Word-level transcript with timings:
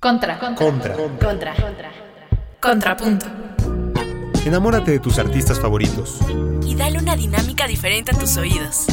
Contra. 0.00 0.38
Contra. 0.38 0.94
Contra. 0.94 1.54
Contrapunto. 2.58 3.26
Enamórate 4.46 4.92
de 4.92 4.98
tus 4.98 5.18
artistas 5.18 5.60
favoritos. 5.60 6.20
Y 6.64 6.74
dale 6.74 6.96
una 6.96 7.16
dinámica 7.16 7.66
diferente 7.66 8.12
a 8.12 8.18
tus 8.18 8.38
oídos. 8.38 8.86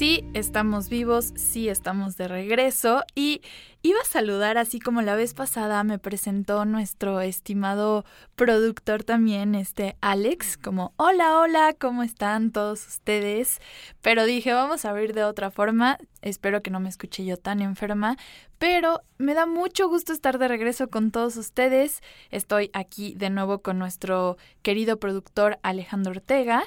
Sí, 0.00 0.24
estamos 0.32 0.88
vivos, 0.88 1.34
sí, 1.36 1.68
estamos 1.68 2.16
de 2.16 2.26
regreso 2.26 3.04
y 3.14 3.42
iba 3.82 4.00
a 4.00 4.06
saludar 4.06 4.56
así 4.56 4.80
como 4.80 5.02
la 5.02 5.14
vez 5.14 5.34
pasada 5.34 5.84
me 5.84 5.98
presentó 5.98 6.64
nuestro 6.64 7.20
estimado 7.20 8.06
productor 8.34 9.04
también, 9.04 9.54
este 9.54 9.98
Alex, 10.00 10.56
como 10.56 10.94
hola, 10.96 11.38
hola, 11.38 11.74
¿cómo 11.78 12.02
están 12.02 12.50
todos 12.50 12.88
ustedes? 12.88 13.58
Pero 14.00 14.24
dije, 14.24 14.54
vamos 14.54 14.86
a 14.86 14.88
abrir 14.88 15.12
de 15.12 15.24
otra 15.24 15.50
forma, 15.50 15.98
espero 16.22 16.62
que 16.62 16.70
no 16.70 16.80
me 16.80 16.88
escuche 16.88 17.26
yo 17.26 17.36
tan 17.36 17.60
enferma, 17.60 18.16
pero 18.56 19.02
me 19.18 19.34
da 19.34 19.44
mucho 19.44 19.86
gusto 19.90 20.14
estar 20.14 20.38
de 20.38 20.48
regreso 20.48 20.88
con 20.88 21.10
todos 21.10 21.36
ustedes. 21.36 22.00
Estoy 22.30 22.70
aquí 22.72 23.12
de 23.18 23.28
nuevo 23.28 23.60
con 23.60 23.78
nuestro 23.78 24.38
querido 24.62 24.98
productor 24.98 25.58
Alejandro 25.62 26.12
Ortega 26.12 26.62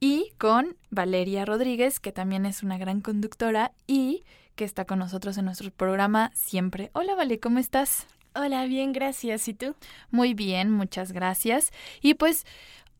y 0.00 0.32
con 0.38 0.76
Valeria 0.90 1.44
Rodríguez, 1.44 2.00
que 2.00 2.12
también 2.12 2.46
es 2.46 2.62
una 2.62 2.78
gran 2.78 3.00
conductora 3.00 3.72
y 3.86 4.24
que 4.54 4.64
está 4.64 4.84
con 4.84 4.98
nosotros 4.98 5.38
en 5.38 5.44
nuestro 5.44 5.70
programa 5.70 6.30
siempre. 6.34 6.90
Hola, 6.92 7.14
Vale, 7.14 7.38
¿cómo 7.40 7.58
estás? 7.58 8.06
Hola, 8.34 8.64
bien, 8.66 8.92
gracias. 8.92 9.48
¿Y 9.48 9.54
tú? 9.54 9.74
Muy 10.10 10.34
bien, 10.34 10.70
muchas 10.70 11.12
gracias. 11.12 11.72
Y 12.00 12.14
pues 12.14 12.44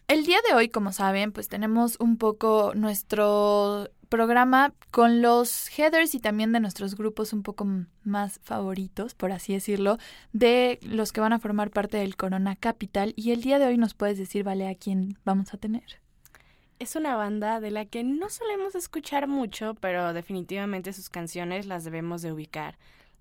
el 0.09 0.25
día 0.25 0.39
de 0.49 0.55
hoy, 0.55 0.69
como 0.69 0.93
saben, 0.93 1.33
pues 1.33 1.49
tenemos 1.49 1.97
un 2.01 2.17
poco 2.17 2.73
nuestro 2.75 3.89
programa 4.09 4.73
con 4.91 5.21
los 5.21 5.69
headers 5.79 6.15
y 6.15 6.21
también 6.21 6.53
de 6.53 6.61
nuestros 6.61 6.97
grupos 6.97 7.33
un 7.33 7.43
poco 7.43 7.67
más 8.05 8.41
favoritos, 8.43 9.15
por 9.15 9.33
así 9.33 9.53
decirlo, 9.53 9.99
de 10.33 10.79
los 10.83 11.13
que 11.13 11.21
van 11.21 11.35
a 11.35 11.39
formar 11.39 11.71
parte 11.71 11.99
del 11.99 12.17
Corona 12.17 12.57
Capital. 12.57 13.13
Y 13.17 13.33
el 13.33 13.43
día 13.43 13.59
de 13.59 13.67
hoy 13.67 13.77
nos 13.79 13.95
puedes 13.95 14.19
decir, 14.19 14.45
vale, 14.45 14.67
a 14.67 14.75
quién 14.75 15.19
vamos 15.25 15.53
a 15.53 15.59
tener. 15.59 16.01
Es 16.79 16.95
una 16.95 17.17
banda 17.17 17.59
de 17.59 17.73
la 17.73 17.87
que 17.87 18.05
no 18.05 18.31
solemos 18.31 18.77
escuchar 18.77 19.27
mucho, 19.27 19.75
pero 19.81 20.13
definitivamente 20.13 20.93
sus 20.93 21.11
canciones 21.11 21.67
las 21.67 21.83
debemos 21.85 22.23
de 22.23 22.33
ubicar. 22.33 22.79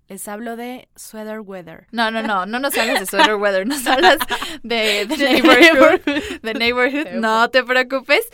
Les 0.08 0.26
hablo 0.28 0.56
de 0.56 0.88
Sweater 0.94 1.40
Weather. 1.40 1.86
No, 1.90 2.10
no, 2.10 2.22
no, 2.22 2.46
no 2.46 2.60
nos 2.60 2.78
hablas 2.78 3.00
de 3.00 3.06
Sweater 3.06 3.34
Weather, 3.34 3.66
nos 3.66 3.86
hablas 3.88 4.18
de, 4.62 5.06
Neighborhood. 5.06 6.00
De 6.40 6.54
Neighborhood, 6.54 7.08
no 7.14 7.50
te 7.50 7.64
preocupes. 7.64 8.26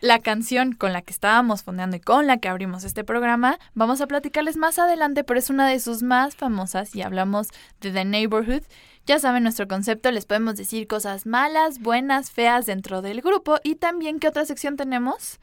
La 0.00 0.18
canción 0.18 0.72
con 0.72 0.94
la 0.94 1.02
que 1.02 1.12
estábamos 1.12 1.62
fondeando 1.62 1.96
y 1.96 2.00
con 2.00 2.26
la 2.26 2.38
que 2.38 2.48
abrimos 2.48 2.84
este 2.84 3.04
programa, 3.04 3.58
vamos 3.74 4.00
a 4.00 4.06
platicarles 4.06 4.56
más 4.56 4.78
adelante, 4.78 5.24
pero 5.24 5.38
es 5.38 5.50
una 5.50 5.68
de 5.68 5.78
sus 5.78 6.02
más 6.02 6.34
famosas 6.34 6.96
y 6.96 7.02
hablamos 7.02 7.48
de 7.82 7.90
The 7.90 8.06
Neighborhood. 8.06 8.62
Ya 9.04 9.18
saben 9.18 9.42
nuestro 9.42 9.68
concepto, 9.68 10.10
les 10.10 10.24
podemos 10.24 10.56
decir 10.56 10.86
cosas 10.86 11.26
malas, 11.26 11.80
buenas, 11.80 12.30
feas 12.30 12.64
dentro 12.64 13.02
del 13.02 13.20
grupo 13.20 13.58
y 13.62 13.74
también 13.74 14.20
qué 14.20 14.28
otra 14.28 14.46
sección 14.46 14.76
tenemos 14.76 15.38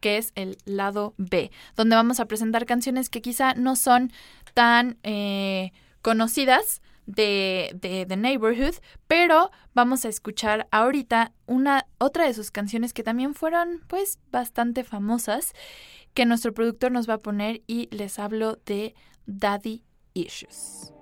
que 0.00 0.16
es 0.16 0.30
el 0.36 0.58
lado 0.64 1.12
B, 1.16 1.50
donde 1.74 1.96
vamos 1.96 2.20
a 2.20 2.26
presentar 2.26 2.66
canciones 2.66 3.10
que 3.10 3.20
quizá 3.20 3.54
no 3.54 3.74
son 3.74 4.12
tan 4.54 4.96
eh, 5.02 5.72
conocidas 6.02 6.80
de, 7.08 7.72
de 7.74 8.06
The 8.06 8.16
Neighborhood, 8.16 8.74
pero 9.08 9.50
vamos 9.74 10.04
a 10.04 10.08
escuchar 10.08 10.68
ahorita 10.70 11.32
una 11.46 11.86
otra 11.98 12.26
de 12.26 12.34
sus 12.34 12.50
canciones 12.50 12.92
que 12.92 13.02
también 13.02 13.34
fueron 13.34 13.82
pues 13.88 14.20
bastante 14.30 14.84
famosas 14.84 15.54
que 16.14 16.26
nuestro 16.26 16.52
productor 16.52 16.92
nos 16.92 17.08
va 17.08 17.14
a 17.14 17.18
poner 17.18 17.62
y 17.66 17.88
les 17.90 18.18
hablo 18.18 18.58
de 18.66 18.94
Daddy 19.26 19.84
Issues. 20.14 20.92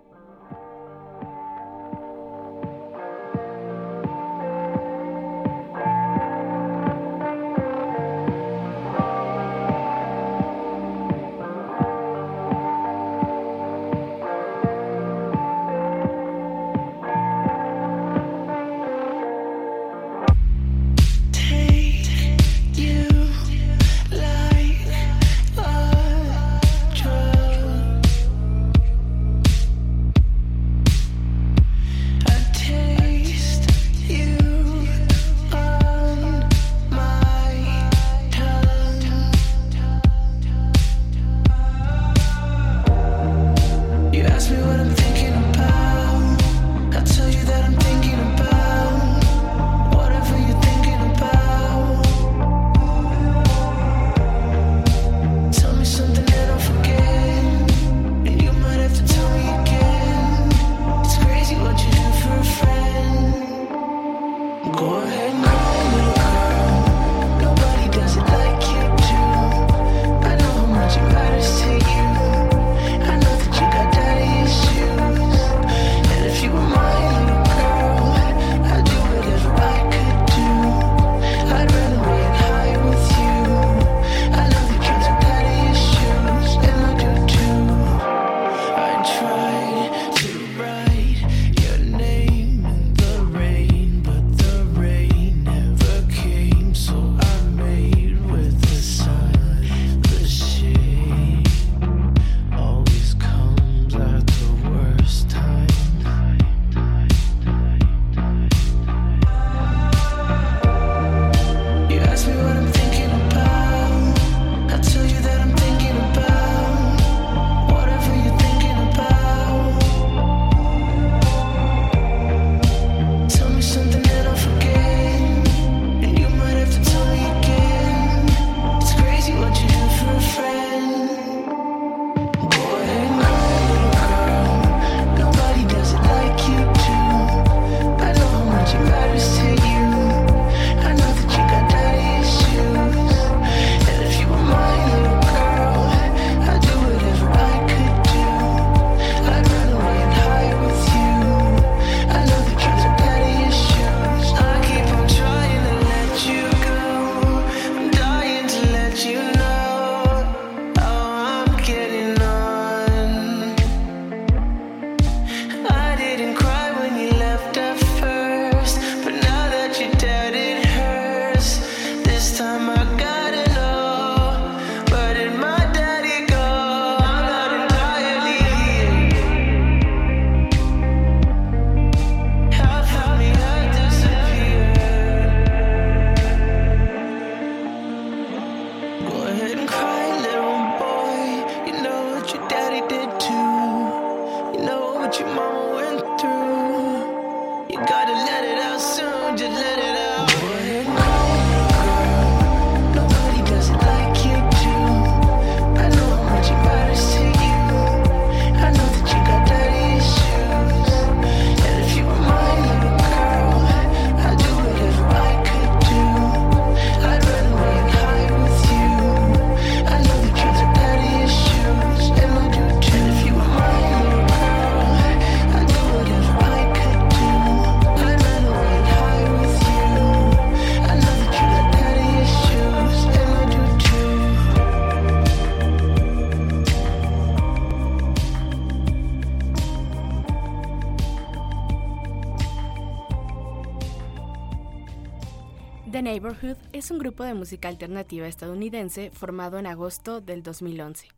Es 246.77 246.91
un 246.91 246.99
grupo 246.99 247.25
de 247.25 247.33
música 247.33 247.69
alternativa 247.69 248.29
estadounidense 248.29 249.11
formado 249.11 249.59
en 249.59 249.67
agosto 249.67 250.21
del 250.21 250.43
2011. 250.43 251.09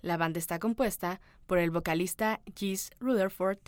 La 0.00 0.16
banda 0.16 0.38
está 0.38 0.58
compuesta 0.58 1.20
por 1.46 1.58
el 1.58 1.70
vocalista 1.70 2.40
Gis 2.54 2.90
Rutherford, 2.98 3.58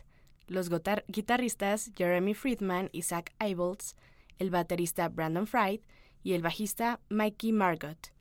los 0.46 0.70
guitarristas 1.06 1.90
Jeremy 1.94 2.32
Friedman 2.32 2.88
y 2.92 3.02
Zach 3.02 3.34
Ibolts, 3.46 3.94
el 4.38 4.48
baterista 4.48 5.10
Brandon 5.10 5.46
Fried 5.46 5.80
y 6.22 6.32
el 6.32 6.40
bajista 6.40 6.98
Mikey 7.10 7.52
Margot. 7.52 8.12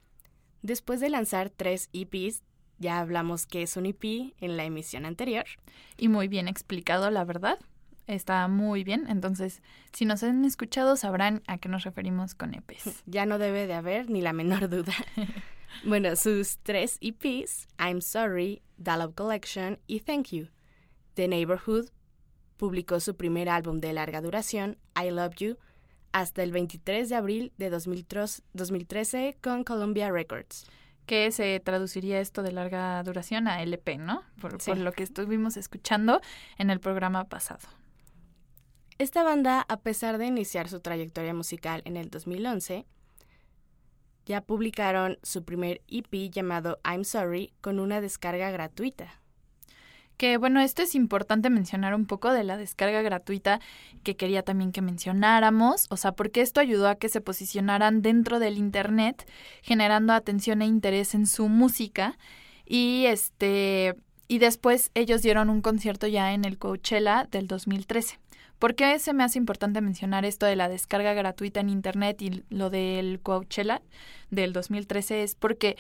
Después 0.62 1.00
de 1.00 1.10
lanzar 1.10 1.50
tres 1.50 1.90
EPs, 1.94 2.44
ya 2.78 3.00
hablamos 3.00 3.46
que 3.46 3.62
es 3.62 3.78
un 3.78 3.86
EP 3.86 4.34
en 4.42 4.58
la 4.58 4.66
emisión 4.66 5.06
anterior, 5.06 5.46
Y 5.98 6.10
muy 6.10 6.28
bien 6.28 6.50
explicado, 6.50 7.10
la 7.10 7.24
verdad. 7.24 7.58
Está 8.08 8.48
muy 8.48 8.84
bien. 8.84 9.06
Entonces, 9.10 9.62
si 9.94 10.06
nos 10.06 10.24
han 10.24 10.46
escuchado, 10.46 10.96
sabrán 10.96 11.44
a 11.48 11.58
qué 11.58 11.68
nos 11.70 11.84
referimos 11.84 12.36
con 12.36 12.54
E 12.54 12.60
EPs. 12.60 13.04
ya 13.06 13.26
no 13.26 13.38
debe 13.38 13.68
de 13.68 13.74
haber 13.74 14.10
ni 14.10 14.22
la 14.22 14.34
menor 14.34 14.70
duda. 14.70 14.94
bueno, 15.86 16.16
sus 16.16 16.58
tres 16.60 16.98
EPs, 17.02 17.68
I'm 17.78 18.02
Sorry, 18.02 18.62
Dollop 18.78 19.14
Collection 19.16 19.80
y 19.88 20.00
Thank 20.00 20.28
You. 20.32 20.48
The 21.16 21.28
Neighborhood 21.28 21.90
publicó 22.58 23.00
su 23.00 23.16
primer 23.16 23.50
álbum 23.50 23.80
de 23.80 23.94
larga 23.94 24.22
duración, 24.22 24.78
I 24.96 25.12
Love 25.12 25.36
You, 25.36 25.58
hasta 26.12 26.42
el 26.44 26.52
23 26.52 27.10
de 27.10 27.16
abril 27.16 27.52
de 27.58 27.70
2003 27.70 28.42
2013 28.54 29.38
con 29.42 29.64
Columbia 29.64 30.10
Records. 30.12 30.66
Que 31.06 31.32
se 31.32 31.60
traduciría 31.60 32.20
esto 32.20 32.42
de 32.44 32.52
larga 32.52 33.02
duración 33.04 33.48
a 33.48 33.62
LP, 33.62 33.98
¿no? 33.98 34.24
Por, 34.42 34.62
Sí. 34.62 34.72
por 34.72 34.80
lo 34.80 34.92
que 34.92 35.04
estuvimos 35.04 35.56
escuchando 35.58 36.20
en 36.58 36.70
el 36.70 36.80
programa 36.80 37.26
pasado. 37.26 37.68
Esta 39.00 39.22
banda, 39.22 39.64
a 39.70 39.78
pesar 39.78 40.18
de 40.18 40.26
iniciar 40.26 40.70
su 40.70 40.80
trayectoria 40.80 41.36
musical 41.36 41.84
en 41.86 41.98
el 41.98 42.10
2011, 42.10 42.86
ya 44.26 44.42
publicaron 44.42 45.20
su 45.22 45.44
primer 45.46 45.82
EP 45.88 46.32
llamado 46.32 46.80
I'm 46.84 47.04
Sorry 47.04 47.54
con 47.62 47.80
una 47.80 48.02
descarga 48.02 48.50
gratuita. 48.50 49.22
Que 50.18 50.38
bueno, 50.38 50.62
esto 50.62 50.82
es 50.82 50.96
importante 50.96 51.52
mencionar 51.52 51.94
un 51.94 52.08
poco 52.08 52.32
de 52.32 52.44
la 52.44 52.58
descarga 52.58 53.04
gratuita 53.04 53.62
que 54.02 54.16
quería 54.16 54.42
también 54.42 54.72
que 54.72 54.82
mencionáramos, 54.82 55.86
o 55.92 55.98
sea, 55.98 56.14
porque 56.14 56.42
esto 56.42 56.60
ayudó 56.60 56.90
a 56.90 56.96
que 56.96 57.08
se 57.08 57.22
posicionaran 57.22 58.02
dentro 58.02 58.40
del 58.40 58.58
Internet, 58.58 59.30
generando 59.62 60.14
atención 60.14 60.64
e 60.64 60.66
interés 60.66 61.14
en 61.14 61.28
su 61.28 61.50
música 61.50 62.18
y 62.66 63.06
este 63.06 63.96
y 64.28 64.40
después 64.40 64.90
ellos 64.96 65.22
dieron 65.22 65.52
un 65.52 65.62
concierto 65.62 66.08
ya 66.08 66.34
en 66.34 66.46
el 66.46 66.58
Coachella 66.58 67.28
del 67.30 67.48
2013. 67.48 68.20
¿Por 68.60 68.74
qué 68.76 68.98
se 69.00 69.14
me 69.14 69.24
hace 69.24 69.38
importante 69.38 69.82
mencionar 69.82 70.26
esto 70.26 70.46
de 70.46 70.56
la 70.56 70.70
descarga 70.70 71.14
gratuita 71.14 71.60
en 71.60 71.70
Internet 71.70 72.22
y 72.22 72.44
lo 72.50 72.70
del 72.70 73.20
Coachella 73.22 73.82
del 74.32 74.52
2013? 74.54 75.24
Es 75.24 75.36
porque 75.36 75.78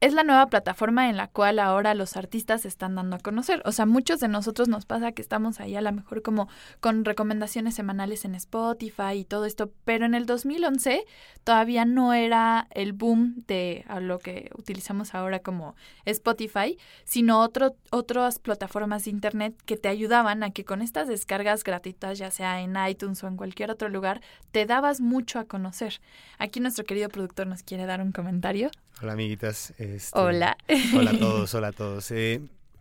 es 0.00 0.12
la 0.12 0.24
nueva 0.24 0.46
plataforma 0.46 1.08
en 1.08 1.16
la 1.16 1.28
cual 1.28 1.58
ahora 1.58 1.94
los 1.94 2.16
artistas 2.18 2.62
se 2.62 2.68
están 2.68 2.94
dando 2.96 3.16
a 3.16 3.18
conocer. 3.18 3.62
O 3.64 3.72
sea, 3.72 3.86
muchos 3.86 4.20
de 4.20 4.28
nosotros 4.28 4.68
nos 4.68 4.84
pasa 4.84 5.12
que 5.12 5.22
estamos 5.22 5.58
ahí 5.58 5.74
a 5.74 5.80
lo 5.80 5.90
mejor 5.90 6.20
como 6.20 6.48
con 6.80 7.04
recomendaciones 7.04 7.74
semanales 7.74 8.26
en 8.26 8.34
Spotify 8.34 9.14
y 9.14 9.24
todo 9.24 9.46
esto, 9.46 9.70
pero 9.84 10.04
en 10.04 10.14
el 10.14 10.26
2011 10.26 11.04
todavía 11.44 11.86
no 11.86 12.12
era 12.12 12.68
el 12.72 12.92
boom 12.92 13.44
de 13.46 13.84
a 13.88 14.00
lo 14.00 14.18
que 14.18 14.50
utilizamos 14.58 15.14
ahora 15.14 15.38
como 15.38 15.74
Spotify, 16.04 16.78
sino 17.04 17.40
otro, 17.40 17.74
otras 17.90 18.38
plataformas 18.38 19.04
de 19.04 19.10
internet 19.10 19.54
que 19.64 19.78
te 19.78 19.88
ayudaban 19.88 20.42
a 20.42 20.50
que 20.50 20.66
con 20.66 20.82
estas 20.82 21.08
descargas 21.08 21.64
gratuitas, 21.64 22.18
ya 22.18 22.30
sea 22.30 22.60
en 22.60 22.76
iTunes 22.86 23.24
o 23.24 23.28
en 23.28 23.36
cualquier 23.38 23.70
otro 23.70 23.88
lugar, 23.88 24.20
te 24.50 24.66
dabas 24.66 25.00
mucho 25.00 25.38
a 25.38 25.44
conocer. 25.44 26.00
Aquí 26.38 26.60
nuestro 26.60 26.84
querido 26.84 27.08
productor 27.08 27.46
nos 27.46 27.62
quiere 27.62 27.86
dar 27.86 28.02
un 28.02 28.12
comentario. 28.12 28.70
Hola, 29.02 29.12
amiguitas. 29.12 29.74
este, 29.78 30.18
Hola. 30.18 30.56
Hola 30.94 31.10
a 31.10 31.18
todos, 31.18 31.54
hola 31.54 31.68
a 31.68 31.72
todos. 31.72 32.10
Eh, 32.10 32.40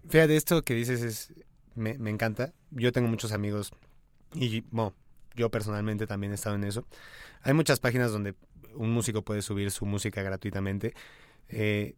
fíjate, 0.10 0.36
esto 0.36 0.62
que 0.64 0.74
dices 0.74 1.02
es 1.02 1.34
me, 1.76 1.98
me 1.98 2.10
encanta. 2.10 2.54
Yo 2.72 2.92
tengo 2.92 3.08
muchos 3.08 3.32
amigos 3.32 3.72
y 4.34 4.62
bueno, 4.72 4.94
yo 5.36 5.50
personalmente 5.50 6.08
también 6.08 6.32
he 6.32 6.36
estado 6.36 6.56
en 6.56 6.64
eso. 6.64 6.86
Hay 7.42 7.54
muchas 7.54 7.80
páginas 7.80 8.12
donde 8.12 8.34
un 8.76 8.92
músico 8.92 9.24
puede 9.24 9.42
subir 9.42 9.72
su 9.72 9.86
música 9.86 10.22
gratuitamente. 10.22 10.94
Eh, 11.50 11.96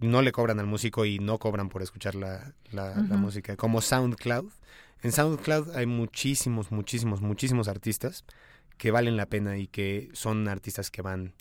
no 0.00 0.22
le 0.22 0.30
cobran 0.32 0.60
al 0.60 0.66
músico 0.66 1.04
y 1.04 1.18
no 1.18 1.38
cobran 1.38 1.68
por 1.68 1.82
escuchar 1.82 2.14
la, 2.14 2.54
la- 2.70 2.94
la 2.94 3.16
música. 3.16 3.56
Como 3.56 3.80
SoundCloud. 3.80 4.50
En 5.02 5.12
SoundCloud 5.12 5.76
hay 5.76 5.86
muchísimos, 5.86 6.70
muchísimos, 6.70 7.20
muchísimos 7.20 7.66
artistas 7.68 8.24
que 8.78 8.92
valen 8.92 9.16
la 9.16 9.26
pena 9.26 9.58
y 9.58 9.66
que 9.66 10.08
son 10.12 10.46
artistas 10.48 10.90
que 10.92 11.02
van 11.02 11.34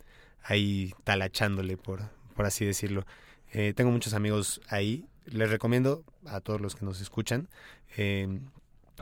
ahí 0.44 0.94
talachándole, 1.04 1.78
por, 1.78 2.02
por 2.36 2.46
así 2.46 2.66
decirlo. 2.66 3.06
Eh, 3.52 3.74
tengo 3.76 3.92
muchos 3.92 4.14
amigos 4.14 4.62
ahí. 4.70 5.06
Les 5.26 5.50
recomiendo 5.50 6.04
a 6.26 6.40
todos 6.40 6.62
los 6.62 6.76
que 6.76 6.86
nos 6.86 7.02
escuchan. 7.02 7.50
eh, 7.98 8.40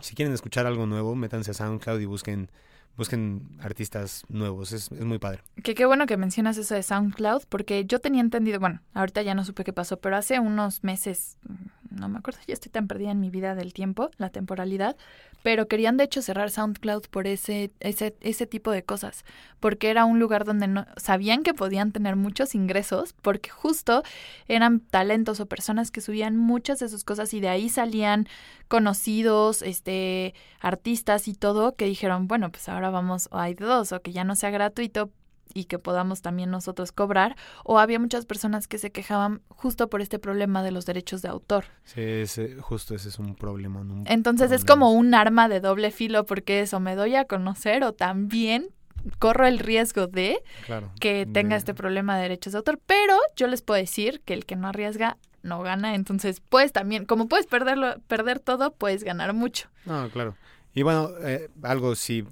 si 0.01 0.15
quieren 0.15 0.33
escuchar 0.33 0.65
algo 0.65 0.85
nuevo, 0.85 1.15
métanse 1.15 1.51
a 1.51 1.53
SoundCloud 1.53 1.99
y 2.01 2.05
busquen, 2.05 2.51
busquen 2.97 3.57
artistas 3.59 4.23
nuevos. 4.27 4.73
Es, 4.73 4.91
es 4.91 5.05
muy 5.05 5.19
padre. 5.19 5.41
Qué 5.63 5.85
bueno 5.85 6.05
que 6.05 6.17
mencionas 6.17 6.57
eso 6.57 6.75
de 6.75 6.83
SoundCloud, 6.83 7.43
porque 7.47 7.85
yo 7.85 7.99
tenía 7.99 8.21
entendido, 8.21 8.59
bueno, 8.59 8.81
ahorita 8.93 9.21
ya 9.21 9.35
no 9.35 9.45
supe 9.45 9.63
qué 9.63 9.71
pasó, 9.73 9.97
pero 9.97 10.17
hace 10.17 10.39
unos 10.39 10.83
meses, 10.83 11.37
no 11.95 12.09
me 12.09 12.19
acuerdo, 12.19 12.39
ya 12.47 12.53
estoy 12.53 12.71
tan 12.71 12.87
perdida 12.87 13.11
en 13.11 13.19
mi 13.19 13.29
vida 13.29 13.55
del 13.55 13.73
tiempo, 13.73 14.11
la 14.17 14.29
temporalidad, 14.29 14.95
pero 15.43 15.67
querían 15.67 15.97
de 15.97 16.03
hecho 16.03 16.21
cerrar 16.21 16.51
SoundCloud 16.51 17.03
por 17.09 17.27
ese, 17.27 17.71
ese, 17.79 18.15
ese 18.21 18.47
tipo 18.47 18.71
de 18.71 18.83
cosas, 18.83 19.25
porque 19.59 19.89
era 19.89 20.05
un 20.05 20.19
lugar 20.19 20.43
donde 20.43 20.67
no, 20.67 20.85
sabían 20.97 21.43
que 21.43 21.53
podían 21.53 21.91
tener 21.91 22.15
muchos 22.15 22.55
ingresos, 22.55 23.13
porque 23.21 23.49
justo 23.49 24.03
eran 24.47 24.79
talentos 24.79 25.39
o 25.39 25.45
personas 25.45 25.91
que 25.91 26.01
subían 26.01 26.35
muchas 26.37 26.79
de 26.79 26.89
sus 26.89 27.03
cosas 27.03 27.33
y 27.33 27.39
de 27.39 27.49
ahí 27.49 27.69
salían 27.69 28.27
conocidos, 28.67 29.61
este, 29.61 30.33
artistas 30.59 31.27
y 31.27 31.33
todo, 31.33 31.75
que 31.75 31.85
dijeron, 31.85 32.27
bueno, 32.27 32.51
pues 32.51 32.67
ahora 32.67 32.89
vamos, 32.89 33.29
o 33.31 33.37
hay 33.37 33.53
dos, 33.53 33.91
o 33.91 34.01
que 34.01 34.11
ya 34.11 34.23
no 34.23 34.35
sea 34.35 34.49
gratuito 34.49 35.11
y 35.53 35.65
que 35.65 35.79
podamos 35.79 36.21
también 36.21 36.51
nosotros 36.51 36.91
cobrar, 36.91 37.35
o 37.63 37.79
había 37.79 37.99
muchas 37.99 38.25
personas 38.25 38.67
que 38.67 38.77
se 38.77 38.91
quejaban 38.91 39.41
justo 39.49 39.89
por 39.89 40.01
este 40.01 40.19
problema 40.19 40.63
de 40.63 40.71
los 40.71 40.85
derechos 40.85 41.21
de 41.21 41.29
autor. 41.29 41.65
Sí, 41.85 42.01
ese- 42.01 42.55
justo 42.59 42.93
ese 42.95 43.09
es 43.09 43.19
un 43.19 43.35
problema. 43.35 43.79
Un 43.79 44.03
Entonces 44.07 44.51
es 44.51 44.65
como 44.65 44.91
un 44.91 45.13
arma 45.13 45.47
de 45.47 45.61
doble 45.61 45.91
filo 45.91 46.25
porque 46.25 46.61
eso 46.61 46.79
me 46.79 46.95
doy 46.95 47.15
a 47.15 47.25
conocer 47.25 47.83
o 47.83 47.93
también 47.93 48.69
corro 49.19 49.45
el 49.45 49.59
riesgo 49.59 50.07
de 50.07 50.41
Claro, 50.65 50.91
que 50.99 51.27
tenga 51.31 51.51
de- 51.55 51.57
este 51.59 51.73
problema 51.75 52.15
de 52.17 52.23
derechos 52.23 52.53
de 52.53 52.57
autor, 52.57 52.79
pero 52.85 53.15
yo 53.35 53.47
les 53.47 53.61
puedo 53.61 53.79
decir 53.79 54.21
que 54.25 54.33
el 54.33 54.45
que 54.45 54.55
no 54.55 54.67
arriesga 54.67 55.17
no 55.43 55.61
gana, 55.61 55.93
entonces 55.93 56.41
puedes 56.41 56.71
también, 56.71 57.05
como 57.05 57.27
puedes 57.27 57.45
perderlo, 57.45 57.99
perder 58.07 58.39
todo, 58.39 58.71
puedes 58.73 59.03
ganar 59.03 59.33
mucho. 59.33 59.69
No, 59.85 60.09
claro. 60.09 60.35
Y 60.73 60.81
bueno, 60.81 61.11
eh, 61.21 61.49
algo 61.61 61.93
sí, 61.95 62.25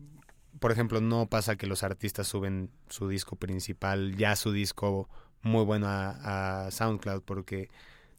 por 0.64 0.72
ejemplo, 0.72 1.02
no 1.02 1.26
pasa 1.28 1.58
que 1.58 1.68
los 1.68 1.84
artistas 1.84 2.26
suben 2.26 2.70
su 2.88 3.10
disco 3.10 3.36
principal, 3.36 4.16
ya 4.16 4.38
su 4.38 4.54
disco 4.54 5.10
muy 5.42 5.66
bueno 5.66 5.88
a, 5.88 6.68
a 6.68 6.72
SoundCloud, 6.72 7.22
porque 7.24 7.70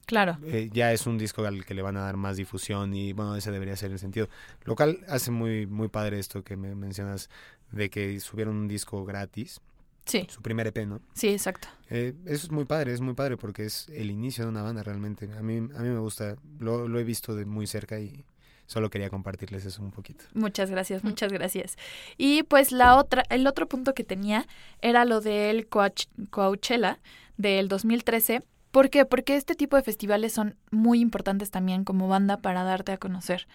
Claro. 0.05 0.37
eh, 0.45 0.69
ya 0.71 0.93
es 0.93 1.07
un 1.07 1.17
disco 1.17 1.47
al 1.47 1.65
que 1.65 1.73
le 1.73 1.81
van 1.81 1.97
a 1.97 2.01
dar 2.03 2.19
más 2.19 2.37
difusión 2.37 2.93
y 2.95 3.15
bueno, 3.15 3.35
ese 3.35 3.51
debería 3.51 3.77
ser 3.77 3.93
el 3.93 3.99
sentido. 3.99 4.29
Lo 4.65 4.77
cual 4.77 4.99
hace 5.09 5.31
muy, 5.31 5.67
muy 5.67 5.89
padre 5.89 6.19
esto 6.19 6.45
que 6.45 6.59
me 6.59 6.75
mencionas 6.75 7.31
de 7.73 7.89
que 7.89 8.21
subieron 8.21 8.57
un 8.57 8.69
disco 8.69 9.03
gratis, 9.07 9.63
Sí, 10.05 10.27
su 10.29 10.43
primer 10.43 10.67
EP, 10.67 10.85
¿no? 10.87 11.01
sí, 11.15 11.29
exacto. 11.29 11.67
Eh, 11.89 12.13
eso 12.27 12.47
es 12.49 12.51
muy 12.53 12.67
padre, 12.67 12.93
es 12.93 13.01
muy 13.01 13.15
padre 13.15 13.39
porque 13.39 13.65
es 13.65 13.89
el 13.89 14.11
inicio 14.11 14.45
de 14.45 14.51
una 14.51 14.61
banda 14.61 14.83
realmente. 14.83 15.33
A 15.33 15.41
mí, 15.43 15.57
a 15.57 15.81
mí 15.81 15.89
me 15.89 15.99
gusta, 15.99 16.37
lo, 16.59 16.87
lo 16.89 16.99
he 17.01 17.05
visto 17.05 17.35
de 17.35 17.47
muy 17.47 17.67
cerca 17.67 17.99
y 17.99 18.23
solo 18.67 18.91
quería 18.91 19.11
compartirles 19.11 19.65
eso 19.65 19.83
un 19.83 19.91
poquito. 19.91 20.25
Muchas 20.35 20.71
gracias, 20.71 21.05
muchas 21.05 21.33
gracias. 21.33 21.77
Y 22.17 22.43
pues 22.45 22.73
la 22.73 22.97
otra, 22.97 23.23
el 23.31 23.47
otro 23.47 23.69
punto 23.69 23.95
que 23.95 24.05
tenía 24.05 24.47
era 24.81 25.05
lo 25.05 25.21
del 25.21 25.69
Coach- 25.69 26.07
Coachella 26.31 26.99
del 27.37 27.69
2013. 27.69 28.43
¿Por 28.71 28.91
qué? 28.91 29.05
Porque 29.05 29.37
este 29.37 29.55
tipo 29.55 29.77
de 29.77 29.83
festivales 29.83 30.33
son 30.33 30.57
muy 30.71 31.01
importantes 31.01 31.51
también 31.51 31.85
como 31.85 32.09
banda 32.09 32.39
para 32.39 32.65
darte 32.65 32.93
a 32.93 32.99
conocer. 32.99 33.47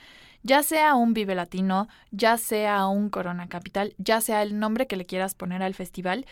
Ya 0.43 0.63
sea 0.63 0.95
un 0.95 1.13
Vive 1.13 1.35
Latino, 1.35 1.89
ya 2.11 2.37
sea 2.37 2.87
un 2.87 3.09
Corona 3.09 3.49
Capital, 3.49 3.93
ya 3.97 4.21
sea 4.21 4.41
el 4.41 4.57
nombre 4.57 4.87
que 4.87 4.95
le 4.95 5.05
quieras 5.05 5.35
poner 5.35 5.61
al 5.61 5.73
festival. 5.75 6.25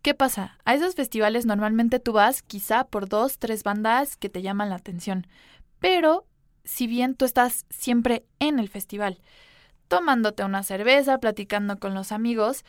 ¿Qué 0.00 0.14
pasa? 0.14 0.56
A 0.64 0.74
esos 0.74 0.94
festivales 0.94 1.44
normalmente 1.44 1.98
tú 2.00 2.12
vas 2.14 2.40
quizá 2.40 2.84
por 2.84 3.06
dos, 3.06 3.38
tres 3.38 3.62
bandas 3.62 4.16
que 4.16 4.30
te 4.30 4.40
llaman 4.40 4.70
la 4.70 4.76
atención. 4.76 5.26
Pero 5.78 6.24
si 6.70 6.86
bien 6.86 7.14
tú 7.16 7.24
estás 7.24 7.66
siempre 7.68 8.24
en 8.38 8.58
el 8.60 8.68
festival, 8.68 9.20
tomándote 9.88 10.44
una 10.44 10.62
cerveza, 10.62 11.18
platicando 11.18 11.78
con 11.78 11.94
los 11.94 12.12
amigos, 12.12 12.64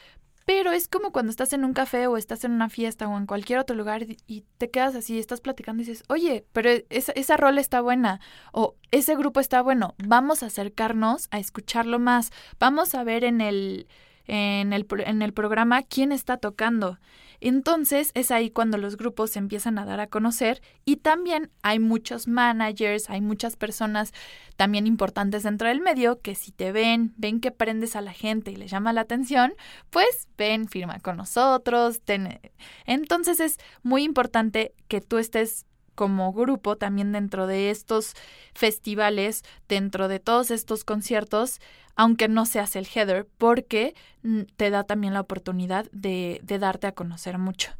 pero 0.45 0.71
es 0.71 0.87
como 0.87 1.11
cuando 1.11 1.29
estás 1.29 1.53
en 1.53 1.63
un 1.63 1.73
café 1.73 2.07
o 2.07 2.17
estás 2.17 2.43
en 2.43 2.51
una 2.51 2.67
fiesta 2.67 3.07
o 3.07 3.15
en 3.17 3.27
cualquier 3.27 3.59
otro 3.59 3.75
lugar 3.75 4.07
y- 4.27 4.43
te 4.57 4.71
quedas 4.71 4.95
así, 4.95 5.19
estás 5.19 5.39
platicando 5.39 5.83
y 5.83 5.85
dices, 5.85 6.03
oye, 6.09 6.45
pero 6.51 6.71
esa, 6.89 7.11
esa 7.13 7.37
rola 7.37 7.61
está 7.61 7.81
buena 7.81 8.19
o 8.51 8.75
ese 8.89 9.15
grupo 9.15 9.39
está 9.39 9.61
bueno, 9.61 9.93
vamos 9.99 10.41
a 10.41 10.47
acercarnos 10.47 11.27
a 11.31 11.37
escucharlo 11.39 11.99
más, 11.99 12.31
vamos 12.59 12.95
a 12.95 13.03
ver 13.03 13.23
en 13.23 13.39
el 13.41 13.87
en 14.27 14.71
el, 14.73 14.85
en 15.05 15.21
el 15.21 15.33
programa 15.33 15.81
quién 15.83 16.11
está 16.11 16.37
tocando. 16.37 16.99
Entonces 17.41 18.11
es 18.13 18.31
ahí 18.31 18.49
cuando 18.51 18.77
los 18.77 18.95
grupos 18.97 19.31
se 19.31 19.39
empiezan 19.39 19.77
a 19.79 19.85
dar 19.85 19.99
a 19.99 20.07
conocer 20.07 20.61
y 20.85 20.97
también 20.97 21.51
hay 21.63 21.79
muchos 21.79 22.27
managers, 22.27 23.09
hay 23.09 23.19
muchas 23.19 23.55
personas 23.57 24.13
también 24.55 24.85
importantes 24.87 25.43
dentro 25.43 25.67
del 25.67 25.81
medio 25.81 26.21
que 26.21 26.35
si 26.35 26.51
te 26.51 26.71
ven, 26.71 27.13
ven 27.17 27.39
que 27.41 27.51
prendes 27.51 27.95
a 27.95 28.01
la 28.01 28.13
gente 28.13 28.51
y 28.51 28.55
les 28.55 28.69
llama 28.71 28.93
la 28.93 29.01
atención, 29.01 29.53
pues 29.89 30.27
ven, 30.37 30.67
firma 30.69 30.99
con 30.99 31.17
nosotros. 31.17 32.01
ten- 32.01 32.39
Entonces 32.85 33.39
es 33.39 33.57
muy 33.83 34.03
importante 34.03 34.73
que 34.87 35.01
tú 35.01 35.17
estés 35.17 35.65
como 35.95 36.33
grupo 36.33 36.75
también 36.75 37.11
dentro 37.11 37.47
de 37.47 37.69
estos 37.69 38.13
festivales, 38.53 39.43
dentro 39.67 40.07
de 40.07 40.19
todos 40.19 40.51
estos 40.51 40.83
conciertos, 40.83 41.59
aunque 41.95 42.27
no 42.27 42.45
seas 42.45 42.75
el 42.75 42.87
header, 42.93 43.27
porque 43.37 43.95
mm, 44.23 44.41
te 44.55 44.69
da 44.69 44.83
también 44.83 45.13
la 45.13 45.21
oportunidad 45.21 45.85
de, 45.91 46.39
de 46.43 46.59
darte 46.59 46.87
a 46.87 46.93
conocer 46.93 47.37
mucho. 47.37 47.71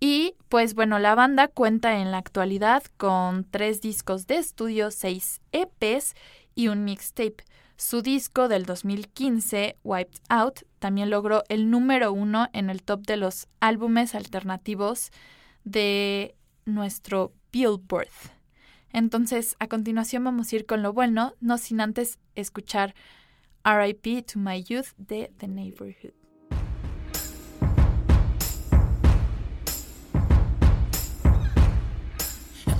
Y 0.00 0.34
pues 0.48 0.74
bueno, 0.74 0.98
la 0.98 1.14
banda 1.14 1.46
cuenta 1.46 2.00
en 2.00 2.10
la 2.10 2.18
actualidad 2.18 2.82
con 2.96 3.44
tres 3.44 3.80
discos 3.80 4.26
de 4.26 4.38
estudio, 4.38 4.90
seis 4.90 5.40
EPs 5.52 6.14
y 6.56 6.68
un 6.68 6.84
mixtape. 6.84 7.44
Su 7.76 8.02
disco 8.02 8.48
del 8.48 8.64
2015, 8.64 9.76
Wiped 9.82 10.20
Out, 10.28 10.60
también 10.78 11.10
logró 11.10 11.42
el 11.48 11.70
número 11.70 12.12
uno 12.12 12.48
en 12.52 12.70
el 12.70 12.82
top 12.82 13.06
de 13.06 13.16
los 13.16 13.48
álbumes 13.60 14.14
alternativos 14.14 15.10
de 15.64 16.34
nuestro 16.64 17.32
Billboard. 17.52 18.08
Entonces, 18.92 19.56
a 19.58 19.68
continuación 19.68 20.24
vamos 20.24 20.52
a 20.52 20.56
ir 20.56 20.66
con 20.66 20.82
lo 20.82 20.92
bueno, 20.92 21.34
no 21.40 21.58
sin 21.58 21.80
antes 21.80 22.18
escuchar 22.34 22.94
RIP 23.64 24.26
to 24.26 24.38
My 24.38 24.62
Youth 24.62 24.88
de 24.96 25.32
The 25.38 25.48
Neighborhood. 25.48 26.14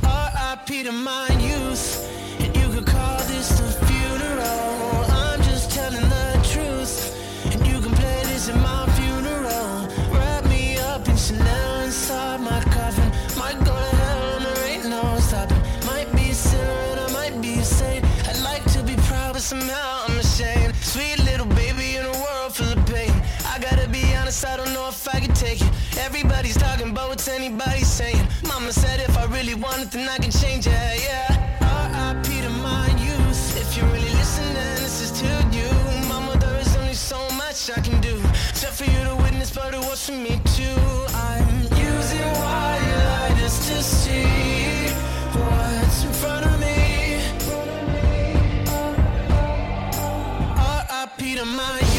R.I.P. 0.02 0.84
to 0.84 0.92
my 0.92 1.28
youth. 1.40 2.21
Everybody's 25.98 26.56
talking 26.56 26.90
about 26.90 27.08
what's 27.10 27.28
anybody 27.28 27.84
saying. 27.84 28.26
Mama 28.48 28.72
said 28.72 29.00
if 29.00 29.16
I 29.16 29.24
really 29.26 29.54
want 29.54 29.82
it, 29.82 29.90
then 29.90 30.08
I 30.08 30.18
can 30.18 30.30
change 30.30 30.66
it, 30.66 30.72
yeah. 30.72 31.58
R.I.P. 31.60 32.40
to 32.42 32.50
my 32.50 32.88
youth. 32.98 33.56
If 33.60 33.76
you're 33.76 33.86
really 33.86 34.10
listening, 34.10 34.54
this 34.54 35.00
is 35.02 35.10
to 35.20 35.26
you. 35.56 35.68
Mama, 36.08 36.36
there 36.38 36.58
is 36.60 36.76
only 36.76 36.94
so 36.94 37.18
much 37.36 37.70
I 37.70 37.80
can 37.80 38.00
do. 38.00 38.16
Except 38.50 38.74
for 38.74 38.84
you 38.84 39.04
to 39.04 39.16
witness, 39.16 39.50
but 39.54 39.74
it 39.74 39.80
was 39.80 40.06
for 40.06 40.12
me 40.12 40.40
too. 40.56 40.80
I'm 41.14 41.60
using 41.76 42.28
white 42.40 43.28
lighters 43.30 43.58
to 43.68 43.82
see 43.82 44.88
what's 45.38 46.04
in 46.04 46.12
front 46.12 46.46
of 46.46 46.60
me. 46.60 47.20
R.I.P. 50.58 51.36
to 51.36 51.44
my 51.44 51.91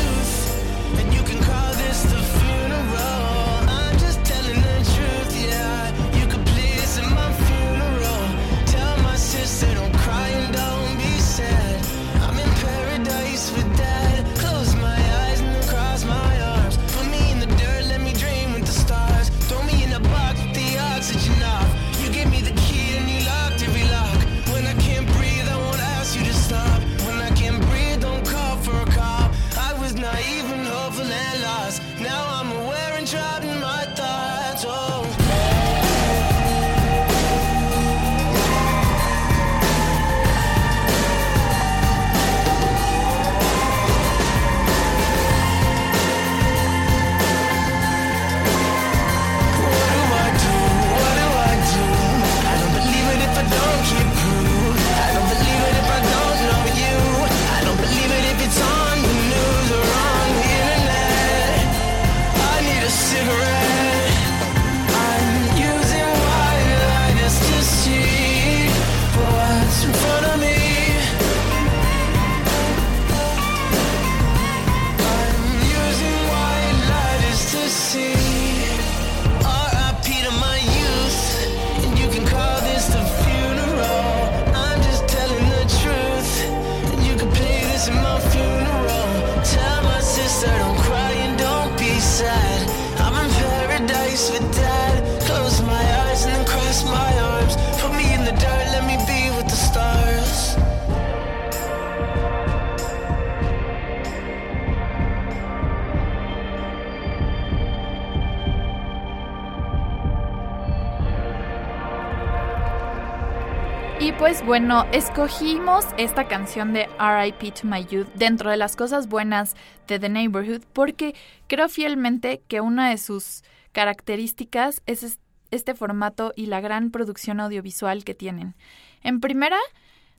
bueno, 114.54 114.86
escogimos 114.92 115.84
esta 115.98 116.28
canción 116.28 116.74
de 116.74 116.88
RIP 117.00 117.56
to 117.56 117.68
My 117.68 117.84
Youth 117.86 118.06
dentro 118.14 118.52
de 118.52 118.58
las 118.58 118.76
cosas 118.76 119.08
buenas 119.08 119.56
de 119.88 119.98
The 119.98 120.10
Neighborhood 120.10 120.62
porque 120.74 121.16
creo 121.48 121.70
fielmente 121.70 122.44
que 122.48 122.62
una 122.62 122.92
de 122.92 123.00
sus 123.00 123.42
características 123.72 124.84
es 124.86 125.02
es- 125.02 125.20
este 125.50 125.74
formato 125.74 126.34
y 126.36 126.46
la 126.46 126.62
gran 126.62 126.92
producción 126.92 127.40
audiovisual 127.40 128.04
que 128.04 128.14
tienen. 128.14 128.54
En 129.02 129.22
primera, 129.22 129.58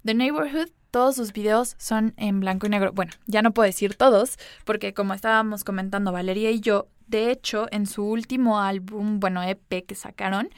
The 0.05 0.15
Neighborhood, 0.15 0.71
todos 0.91 1.15
sus 1.15 1.33
videos 1.33 1.77
son 1.79 2.13
en 2.17 2.41
blanco 2.41 2.67
y 2.67 2.71
negro. 2.71 2.93
Bueno, 2.93 3.13
ya 3.27 3.41
no 3.41 3.53
puedo 3.53 3.67
decir 3.69 3.95
todos, 3.95 4.37
porque 4.65 4.95
como 4.95 5.15
estábamos 5.15 5.63
comentando 5.63 6.11
Valeria 6.11 6.51
y 6.51 6.59
yo, 6.59 6.89
de 7.07 7.31
hecho, 7.31 7.69
en 7.71 7.87
su 7.87 8.05
último 8.05 8.59
álbum, 8.59 9.21
bueno, 9.21 9.45
EP 9.45 9.85
que 9.85 9.95
sacaron, 9.95 10.51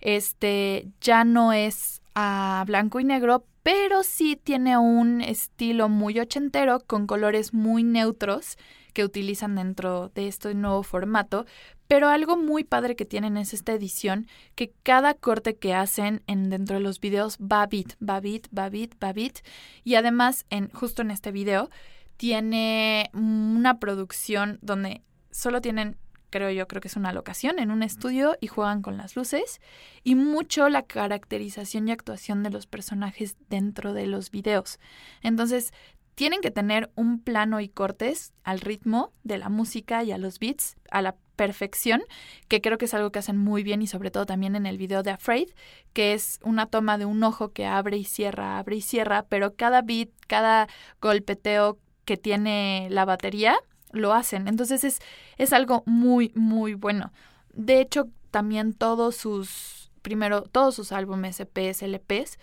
este 0.00 0.86
ya 1.00 1.24
no 1.24 1.52
es 1.52 2.00
a 2.14 2.64
blanco 2.66 3.00
y 3.00 3.04
negro, 3.04 3.46
pero 3.62 4.02
sí 4.02 4.36
tiene 4.36 4.78
un 4.78 5.20
estilo 5.20 5.88
muy 5.88 6.20
ochentero 6.20 6.80
con 6.86 7.06
colores 7.06 7.54
muy 7.54 7.82
neutros 7.82 8.56
que 8.92 9.04
utilizan 9.04 9.56
dentro 9.56 10.10
de 10.14 10.28
este 10.28 10.54
nuevo 10.54 10.82
formato. 10.82 11.46
Pero 11.86 12.08
algo 12.08 12.36
muy 12.36 12.64
padre 12.64 12.96
que 12.96 13.04
tienen 13.04 13.36
es 13.36 13.52
esta 13.52 13.72
edición, 13.72 14.26
que 14.54 14.72
cada 14.82 15.14
corte 15.14 15.56
que 15.56 15.74
hacen 15.74 16.22
en, 16.26 16.48
dentro 16.48 16.76
de 16.76 16.82
los 16.82 17.00
videos 17.00 17.36
va 17.38 17.66
beat, 17.66 17.94
va 18.02 18.20
beat, 18.20 18.46
va 18.56 18.70
beat, 18.70 18.92
va 19.02 19.12
beat. 19.12 19.40
Y 19.82 19.96
además, 19.96 20.46
en, 20.48 20.70
justo 20.70 21.02
en 21.02 21.10
este 21.10 21.30
video, 21.30 21.68
tiene 22.16 23.10
una 23.12 23.78
producción 23.80 24.58
donde 24.62 25.02
solo 25.30 25.60
tienen, 25.60 25.96
creo 26.34 26.50
yo, 26.50 26.66
creo 26.66 26.80
que 26.80 26.88
es 26.88 26.96
una 26.96 27.12
locación 27.12 27.60
en 27.60 27.70
un 27.70 27.84
estudio 27.84 28.36
y 28.40 28.48
juegan 28.48 28.82
con 28.82 28.96
las 28.96 29.14
luces. 29.14 29.60
Y 30.02 30.16
mucho 30.16 30.68
la 30.68 30.82
caracterización 30.82 31.86
y 31.86 31.92
actuación 31.92 32.42
de 32.42 32.50
los 32.50 32.66
personajes 32.66 33.36
dentro 33.48 33.92
de 33.92 34.08
los 34.08 34.32
videos. 34.32 34.80
Entonces, 35.22 35.72
tienen 36.16 36.40
que 36.40 36.50
tener 36.50 36.90
un 36.96 37.20
plano 37.20 37.60
y 37.60 37.68
cortes 37.68 38.32
al 38.42 38.60
ritmo 38.60 39.12
de 39.22 39.38
la 39.38 39.48
música 39.48 40.02
y 40.02 40.10
a 40.10 40.18
los 40.18 40.40
beats 40.40 40.76
a 40.90 41.02
la 41.02 41.14
perfección, 41.36 42.02
que 42.48 42.60
creo 42.60 42.78
que 42.78 42.86
es 42.86 42.94
algo 42.94 43.12
que 43.12 43.20
hacen 43.20 43.38
muy 43.38 43.62
bien 43.62 43.80
y 43.80 43.86
sobre 43.86 44.10
todo 44.10 44.26
también 44.26 44.56
en 44.56 44.66
el 44.66 44.76
video 44.76 45.04
de 45.04 45.12
Afraid, 45.12 45.50
que 45.92 46.14
es 46.14 46.40
una 46.42 46.66
toma 46.66 46.98
de 46.98 47.04
un 47.04 47.22
ojo 47.22 47.52
que 47.52 47.64
abre 47.64 47.96
y 47.96 48.04
cierra, 48.04 48.58
abre 48.58 48.74
y 48.74 48.80
cierra, 48.80 49.24
pero 49.28 49.54
cada 49.54 49.82
beat, 49.82 50.08
cada 50.26 50.66
golpeteo 51.00 51.78
que 52.04 52.16
tiene 52.16 52.88
la 52.90 53.04
batería, 53.04 53.56
lo 53.94 54.12
hacen. 54.12 54.48
Entonces 54.48 54.84
es, 54.84 55.00
es 55.38 55.52
algo 55.52 55.82
muy, 55.86 56.32
muy 56.34 56.74
bueno. 56.74 57.12
De 57.52 57.80
hecho, 57.80 58.08
también 58.30 58.74
todos 58.74 59.16
sus, 59.16 59.90
primero, 60.02 60.42
todos 60.42 60.74
sus 60.74 60.92
álbumes, 60.92 61.40
EPs, 61.40 61.82
LPs, 61.82 62.38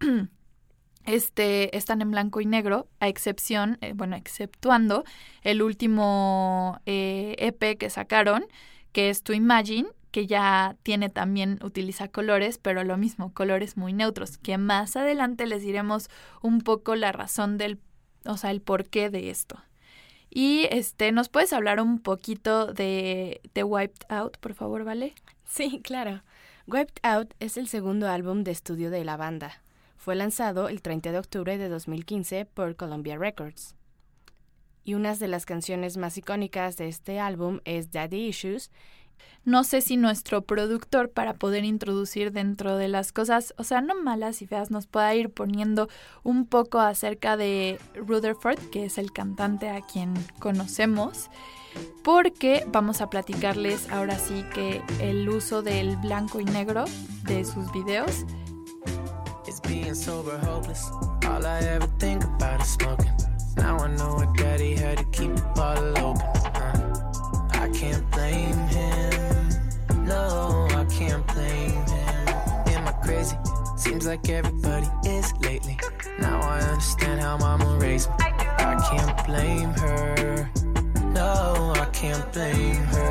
este, 1.06 1.76
están 1.76 2.02
en 2.02 2.10
blanco 2.10 2.40
y 2.40 2.46
negro, 2.46 2.88
a 3.00 3.08
excepción, 3.08 3.78
eh, 3.80 3.92
bueno, 3.94 4.16
exceptuando 4.16 5.04
el 5.42 5.62
último 5.62 6.80
eh, 6.84 7.34
EP 7.38 7.78
que 7.78 7.90
sacaron, 7.90 8.44
que 8.92 9.08
es 9.10 9.22
To 9.22 9.32
Imagine, 9.32 9.88
que 10.10 10.26
ya 10.26 10.76
tiene 10.82 11.10
también, 11.10 11.58
utiliza 11.62 12.08
colores, 12.08 12.58
pero 12.58 12.84
lo 12.84 12.96
mismo, 12.96 13.32
colores 13.34 13.76
muy 13.76 13.92
neutros, 13.92 14.38
que 14.38 14.58
más 14.58 14.96
adelante 14.96 15.46
les 15.46 15.62
diremos 15.62 16.08
un 16.42 16.60
poco 16.60 16.94
la 16.94 17.12
razón 17.12 17.58
del, 17.58 17.80
o 18.24 18.36
sea, 18.36 18.50
el 18.50 18.62
porqué 18.62 19.10
de 19.10 19.30
esto. 19.30 19.62
Y 20.38 20.68
este, 20.70 21.12
¿nos 21.12 21.30
puedes 21.30 21.54
hablar 21.54 21.80
un 21.80 21.98
poquito 21.98 22.70
de, 22.74 23.40
de 23.54 23.64
Wiped 23.64 24.04
Out, 24.10 24.36
por 24.36 24.52
favor, 24.52 24.84
Vale? 24.84 25.14
Sí, 25.48 25.80
claro. 25.82 26.20
Wiped 26.66 26.98
Out 27.02 27.32
es 27.40 27.56
el 27.56 27.68
segundo 27.68 28.06
álbum 28.06 28.44
de 28.44 28.50
estudio 28.50 28.90
de 28.90 29.02
la 29.02 29.16
banda. 29.16 29.62
Fue 29.96 30.14
lanzado 30.14 30.68
el 30.68 30.82
30 30.82 31.10
de 31.12 31.18
octubre 31.18 31.56
de 31.56 31.70
2015 31.70 32.44
por 32.44 32.76
Columbia 32.76 33.16
Records. 33.16 33.76
Y 34.84 34.92
una 34.92 35.14
de 35.14 35.26
las 35.26 35.46
canciones 35.46 35.96
más 35.96 36.18
icónicas 36.18 36.76
de 36.76 36.88
este 36.88 37.18
álbum 37.18 37.60
es 37.64 37.90
Daddy 37.90 38.26
Issues. 38.26 38.70
No 39.44 39.62
sé 39.64 39.80
si 39.80 39.96
nuestro 39.96 40.42
productor, 40.42 41.10
para 41.10 41.34
poder 41.34 41.64
introducir 41.64 42.32
dentro 42.32 42.76
de 42.76 42.88
las 42.88 43.12
cosas, 43.12 43.54
o 43.58 43.64
sea, 43.64 43.80
no 43.80 43.94
malas 43.94 44.42
y 44.42 44.46
feas, 44.46 44.70
nos 44.70 44.86
pueda 44.86 45.14
ir 45.14 45.30
poniendo 45.30 45.88
un 46.22 46.46
poco 46.46 46.80
acerca 46.80 47.36
de 47.36 47.78
Rutherford, 47.94 48.58
que 48.70 48.86
es 48.86 48.98
el 48.98 49.12
cantante 49.12 49.68
a 49.70 49.80
quien 49.82 50.14
conocemos, 50.38 51.30
porque 52.02 52.66
vamos 52.72 53.00
a 53.00 53.10
platicarles 53.10 53.88
ahora 53.90 54.18
sí 54.18 54.44
que 54.54 54.82
el 55.00 55.28
uso 55.28 55.62
del 55.62 55.96
blanco 55.96 56.40
y 56.40 56.44
negro 56.44 56.84
de 57.24 57.44
sus 57.44 57.70
videos. 57.72 58.24
Now 63.56 63.78
I 63.78 63.88
know 63.88 64.20
keep. 65.12 65.32
I 67.66 67.68
can't 67.70 68.10
blame 68.12 68.68
him. 68.68 70.06
No, 70.06 70.68
I 70.70 70.84
can't 70.84 71.26
blame 71.26 71.84
him. 71.86 72.28
Am 72.68 72.86
I 72.86 72.92
crazy? 73.02 73.36
Seems 73.76 74.06
like 74.06 74.28
everybody 74.28 74.86
is 75.04 75.32
lately. 75.40 75.76
Now 76.20 76.38
I 76.42 76.60
understand 76.60 77.20
how 77.20 77.36
mama 77.38 77.76
raised 77.80 78.08
me. 78.10 78.14
I 78.20 78.88
can't 78.88 79.26
blame 79.26 79.70
her. 79.70 80.48
No, 81.06 81.72
I 81.76 81.86
can't 81.86 82.32
blame 82.32 82.76
her. 82.76 83.05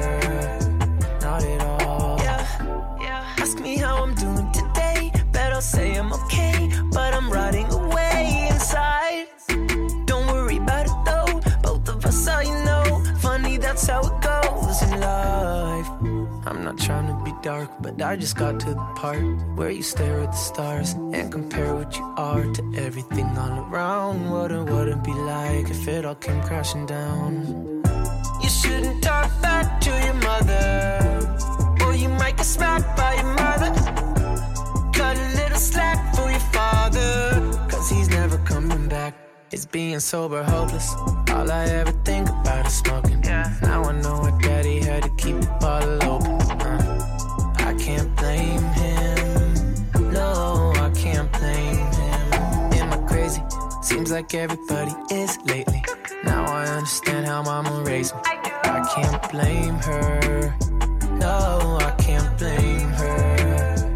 Dark, 17.45 17.69
but 17.79 18.01
I 18.01 18.15
just 18.15 18.35
got 18.35 18.59
to 18.61 18.71
the 18.71 18.87
part 18.95 19.23
where 19.55 19.69
you 19.69 19.83
stare 19.83 20.19
at 20.21 20.31
the 20.31 20.37
stars 20.37 20.93
and 20.93 21.31
compare 21.31 21.75
what 21.75 21.95
you 21.95 22.03
are 22.17 22.43
to 22.43 22.73
everything 22.75 23.27
all 23.37 23.59
around. 23.65 24.31
What 24.31 24.51
it 24.51 24.63
wouldn't 24.63 25.03
be 25.03 25.13
like 25.13 25.69
if 25.69 25.87
it 25.87 26.05
all 26.05 26.15
came 26.15 26.41
crashing 26.41 26.87
down? 26.87 27.83
You 28.41 28.49
shouldn't 28.49 29.03
talk 29.03 29.29
back 29.43 29.79
to 29.81 29.91
your 30.05 30.15
mother, 30.29 31.85
or 31.85 31.93
you 31.93 32.09
might 32.09 32.35
get 32.35 32.47
smacked 32.47 32.97
by 32.97 33.13
your 33.13 33.31
mother. 33.43 33.71
Cut 34.91 35.15
a 35.15 35.27
little 35.39 35.59
slack 35.59 36.15
for 36.15 36.27
your 36.27 36.45
father, 36.51 37.11
cause 37.69 37.87
he's 37.91 38.09
never 38.09 38.39
coming 38.39 38.87
back. 38.89 39.13
It's 39.51 39.67
being 39.67 39.99
sober, 39.99 40.41
hopeless. 40.41 40.95
All 41.29 41.51
I 41.51 41.65
ever 41.65 41.91
think 42.03 42.27
about 42.27 42.65
is 42.65 42.73
smoking. 42.73 43.21
Now 43.21 43.83
I 43.83 44.01
know 44.01 44.17
what 44.21 44.41
daddy 44.41 44.79
had 44.79 45.03
to 45.03 45.09
keep 45.09 45.39
the 45.41 45.57
bottle 45.61 46.03
open. 46.11 46.34
Seems 53.95 54.11
like 54.11 54.33
everybody 54.35 54.91
is 55.09 55.37
lately. 55.45 55.81
Now 56.25 56.43
I 56.43 56.65
understand 56.65 57.25
how 57.27 57.43
mama 57.43 57.81
raised 57.85 58.13
me. 58.13 58.21
I 58.25 58.85
can't 58.93 59.31
blame 59.31 59.75
her. 59.75 60.53
No, 61.11 61.77
I 61.79 61.95
can't 61.97 62.37
blame 62.37 62.89
her. 62.89 63.95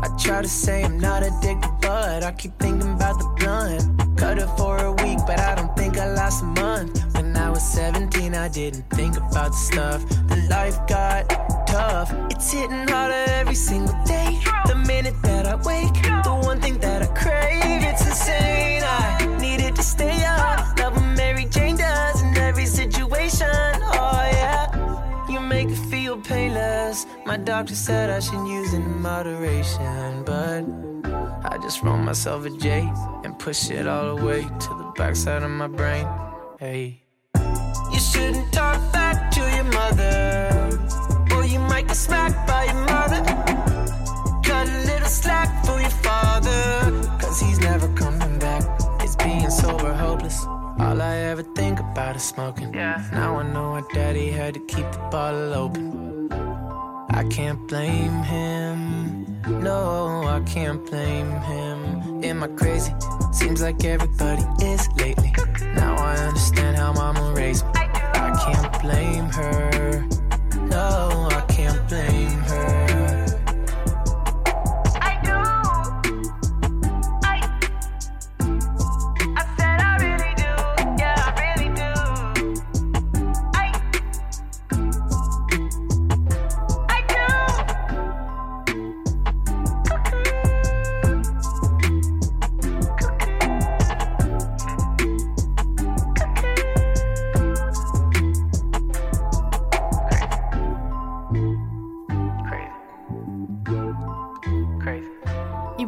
I 0.00 0.16
try 0.16 0.42
to 0.42 0.48
say 0.48 0.84
I'm 0.84 1.00
not 1.00 1.24
addicted, 1.24 1.72
but 1.82 2.22
I 2.22 2.30
keep 2.30 2.56
thinking 2.60 2.92
about 2.92 3.18
the 3.18 3.26
blunt. 3.36 4.16
Cut 4.16 4.38
it 4.38 4.46
for 4.56 4.78
a 4.84 4.92
week, 5.02 5.18
but 5.26 5.40
I 5.40 5.56
don't 5.56 5.76
think 5.76 5.98
I 5.98 6.06
last 6.12 6.44
a 6.44 6.46
month. 6.46 7.02
When 7.16 7.36
I 7.36 7.50
was 7.50 7.68
17, 7.68 8.32
I 8.32 8.46
didn't 8.46 8.88
think 8.90 9.16
about 9.16 9.50
the 9.50 9.56
stuff. 9.56 10.08
The 10.28 10.36
life 10.48 10.78
got 10.86 11.65
tough. 11.76 12.10
It's 12.30 12.50
hitting 12.52 12.88
harder 12.88 13.24
every 13.40 13.54
single 13.54 13.98
day. 14.04 14.30
The 14.66 14.76
minute 14.92 15.18
that 15.22 15.44
I 15.46 15.56
wake, 15.70 15.96
the 16.24 16.34
one 16.50 16.60
thing 16.60 16.78
that 16.86 17.02
I 17.02 17.08
crave, 17.22 17.82
it's 17.90 18.04
insane. 18.10 18.82
I 18.82 19.36
needed 19.40 19.76
to 19.76 19.82
stay 19.82 20.18
up. 20.24 20.78
Love 20.78 20.94
what 20.96 21.08
Mary 21.22 21.46
Jane 21.54 21.76
does 21.76 22.22
in 22.22 22.36
every 22.48 22.66
situation. 22.66 23.48
Oh, 23.98 24.22
yeah. 24.40 24.64
You 25.32 25.40
make 25.40 25.68
it 25.68 25.82
feel 25.92 26.16
painless. 26.32 27.06
My 27.24 27.36
doctor 27.36 27.74
said 27.74 28.10
I 28.10 28.20
should 28.20 28.46
use 28.58 28.72
it 28.72 28.84
in 28.90 29.02
moderation, 29.02 30.24
but 30.24 30.62
I 31.52 31.58
just 31.62 31.82
roll 31.82 31.98
myself 31.98 32.46
a 32.46 32.50
J 32.50 32.90
and 33.24 33.38
push 33.38 33.70
it 33.70 33.86
all 33.86 34.16
the 34.16 34.24
way 34.24 34.42
to 34.42 34.68
the 34.80 34.92
backside 34.96 35.42
of 35.42 35.50
my 35.50 35.68
brain. 35.68 36.06
Hey. 36.58 37.02
You 37.92 38.00
shouldn't 38.00 38.52
talk 38.52 38.80
back 38.92 39.30
to 39.34 39.40
your 39.56 39.68
mother, 39.78 40.08
or 41.96 42.04
you 42.04 42.16
might 42.16 42.36
get 42.36 42.36
smacked 42.36 42.46
by 42.46 42.64
your 42.64 42.74
mother. 42.74 43.22
Cut 44.42 44.68
a 44.68 44.78
little 44.86 45.08
slack 45.08 45.64
for 45.64 45.80
your 45.80 45.90
father, 45.90 47.08
cause 47.18 47.40
he's 47.40 47.58
never 47.60 47.88
coming 47.94 48.38
back. 48.38 48.64
It's 49.00 49.16
being 49.16 49.50
sober, 49.50 49.92
hopeless. 49.92 50.44
All 50.78 51.00
I 51.00 51.16
ever 51.30 51.42
think 51.42 51.80
about 51.80 52.16
is 52.16 52.22
smoking. 52.22 52.74
Yeah. 52.74 53.02
Now 53.12 53.38
I 53.38 53.42
know 53.52 53.70
what 53.72 53.88
daddy 53.92 54.30
had 54.30 54.54
to 54.54 54.60
keep 54.60 54.90
the 54.92 54.98
bottle 55.10 55.54
open. 55.54 56.30
I 57.10 57.24
can't 57.30 57.66
blame 57.68 58.22
him. 58.24 59.40
No, 59.62 60.24
I 60.26 60.40
can't 60.40 60.84
blame 60.84 61.30
him. 61.30 62.24
Am 62.24 62.42
I 62.42 62.48
crazy? 62.48 62.92
Seems 63.32 63.62
like 63.62 63.84
everybody 63.84 64.44
is 64.62 64.86
lately. 64.96 65.32
Now 65.74 65.96
I 65.96 66.16
understand 66.16 66.76
how 66.76 66.92
mama 66.92 67.32
raised 67.34 67.64
me. 67.66 67.72
I 67.74 68.30
can't 68.44 68.82
blame 68.82 69.28
her. 69.30 70.06
No, 70.68 71.28
I 71.30 71.40
can't 71.42 71.55
thing. 71.88 72.35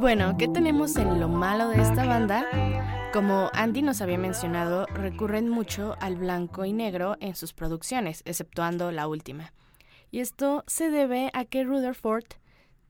Bueno, 0.09 0.39
¿qué 0.39 0.49
tenemos 0.49 0.97
en 0.97 1.21
lo 1.21 1.29
malo 1.29 1.69
de 1.69 1.83
esta 1.83 2.07
banda? 2.07 2.47
Como 3.13 3.51
Andy 3.53 3.83
nos 3.83 4.01
había 4.01 4.17
mencionado, 4.17 4.87
recurren 4.87 5.51
mucho 5.51 5.97
al 6.01 6.17
blanco 6.17 6.65
y 6.65 6.73
negro 6.73 7.19
en 7.21 7.35
sus 7.35 7.53
producciones, 7.53 8.23
exceptuando 8.25 8.91
la 8.91 9.07
última. 9.07 9.53
Y 10.11 10.21
esto 10.21 10.65
se 10.67 10.89
debe 10.89 11.31
a 11.35 11.45
que 11.45 11.63
Rutherford 11.63 12.25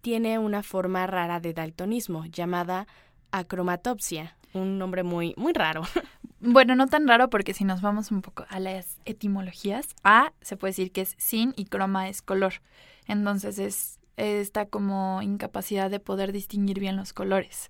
tiene 0.00 0.38
una 0.38 0.62
forma 0.62 1.09
rara 1.09 1.40
de 1.40 1.54
daltonismo 1.54 2.24
llamada 2.26 2.87
acromatopsia. 3.33 4.37
un 4.54 4.78
nombre 4.78 5.02
muy, 5.02 5.35
muy 5.37 5.52
raro. 5.52 5.83
Bueno, 6.40 6.76
no 6.76 6.87
tan 6.87 7.09
raro 7.09 7.31
porque 7.31 7.52
si 7.52 7.64
nos 7.64 7.81
vamos 7.81 8.12
un 8.12 8.22
poco 8.22 8.46
a 8.48 8.61
las 8.61 8.98
etimologías, 9.07 9.88
A 10.04 10.33
se 10.40 10.57
puede 10.57 10.70
decir 10.70 10.92
que 10.92 11.00
es 11.00 11.16
sin 11.18 11.52
y 11.57 11.64
croma 11.64 12.09
es 12.09 12.22
color. 12.22 12.62
Entonces 13.09 13.59
es 13.59 13.97
esta 14.18 14.66
como 14.66 15.22
incapacidad 15.22 15.90
de 15.90 16.00
poder 16.00 16.33
distinguir 16.33 16.81
bien 16.81 16.96
los 16.96 17.12
colores. 17.12 17.68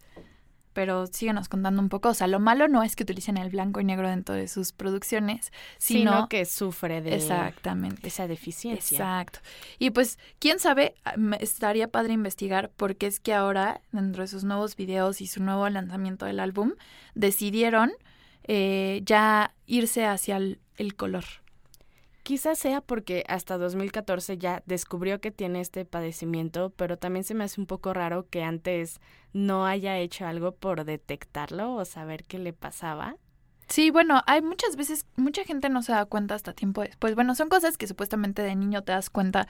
Pero 0.75 1.07
síguenos 1.09 1.49
contando 1.49 1.83
un 1.83 1.89
poco. 1.89 2.11
O 2.11 2.15
sea, 2.15 2.29
lo 2.29 2.39
malo 2.39 2.69
no 2.69 2.85
es 2.85 2.95
que 2.95 3.03
utilicen 3.03 3.37
el 3.37 3.51
blanco 3.51 3.81
y 3.81 3.85
negro 3.85 4.09
dentro 4.09 4.35
de 4.37 4.47
sus 4.47 4.71
producciones, 4.73 5.51
sino, 5.79 6.13
Sino 6.13 6.29
que 6.29 6.45
sufre 6.45 7.01
de 7.03 7.17
exactamente. 7.17 8.07
esa 8.07 8.29
deficiencia. 8.29 8.97
Exacto. 8.99 9.41
Y 9.81 9.91
pues, 9.91 10.19
quién 10.39 10.61
sabe, 10.61 10.95
ah, 11.05 11.15
me- 11.17 11.39
estaría 11.41 11.89
padre 11.89 12.13
investigar 12.13 12.71
por 12.71 12.95
qué 12.95 13.09
es 13.09 13.19
que 13.19 13.35
ahora, 13.35 13.81
dentro 13.91 14.23
de 14.23 14.29
sus 14.29 14.45
nuevos 14.45 14.77
videos 14.77 15.21
y 15.21 15.27
su 15.27 15.43
nuevo 15.43 15.69
lanzamiento 15.69 16.27
del 16.27 16.39
álbum, 16.39 16.75
decidieron 17.15 17.91
eh, 18.45 19.01
ya 19.05 19.55
irse 19.67 20.05
hacia 20.07 20.37
el, 20.37 20.61
el 20.77 20.95
color. 20.95 21.25
Quizás 22.29 22.59
sea 22.59 22.83
porque 22.83 23.25
hasta 23.27 23.57
2014 23.57 24.37
ya 24.37 24.63
descubrió 24.67 25.19
que 25.19 25.31
tiene 25.31 25.63
este 25.63 25.87
padecimiento, 25.87 26.75
pero 26.77 26.99
también 26.99 27.25
se 27.25 27.33
me 27.33 27.45
hace 27.45 27.59
un 27.59 27.67
poco 27.67 27.95
raro 27.95 28.29
que 28.29 28.43
antes 28.43 29.01
no 29.33 29.65
haya 29.65 29.97
hecho 29.97 30.27
algo 30.27 30.53
por 30.53 30.85
detectarlo 30.85 31.73
o 31.73 31.87
saber 31.87 32.25
qué 32.25 32.39
le 32.39 32.53
pasaba. 32.53 33.17
Sí, 33.69 33.91
bueno, 33.91 34.21
hay 34.27 34.43
muchas 34.43 34.77
veces, 34.77 35.07
mucha 35.17 35.43
gente 35.45 35.71
no 35.71 35.81
se 35.81 35.93
da 35.93 36.05
cuenta 36.05 36.35
hasta 36.35 36.53
tiempo 36.53 36.83
después. 36.83 37.15
Bueno, 37.15 37.35
son 37.35 37.49
cosas 37.49 37.79
que 37.79 37.87
supuestamente 37.87 38.43
de 38.43 38.57
niño 38.57 38.85
te 38.85 38.93
das 38.93 39.09
cuenta, 39.09 39.49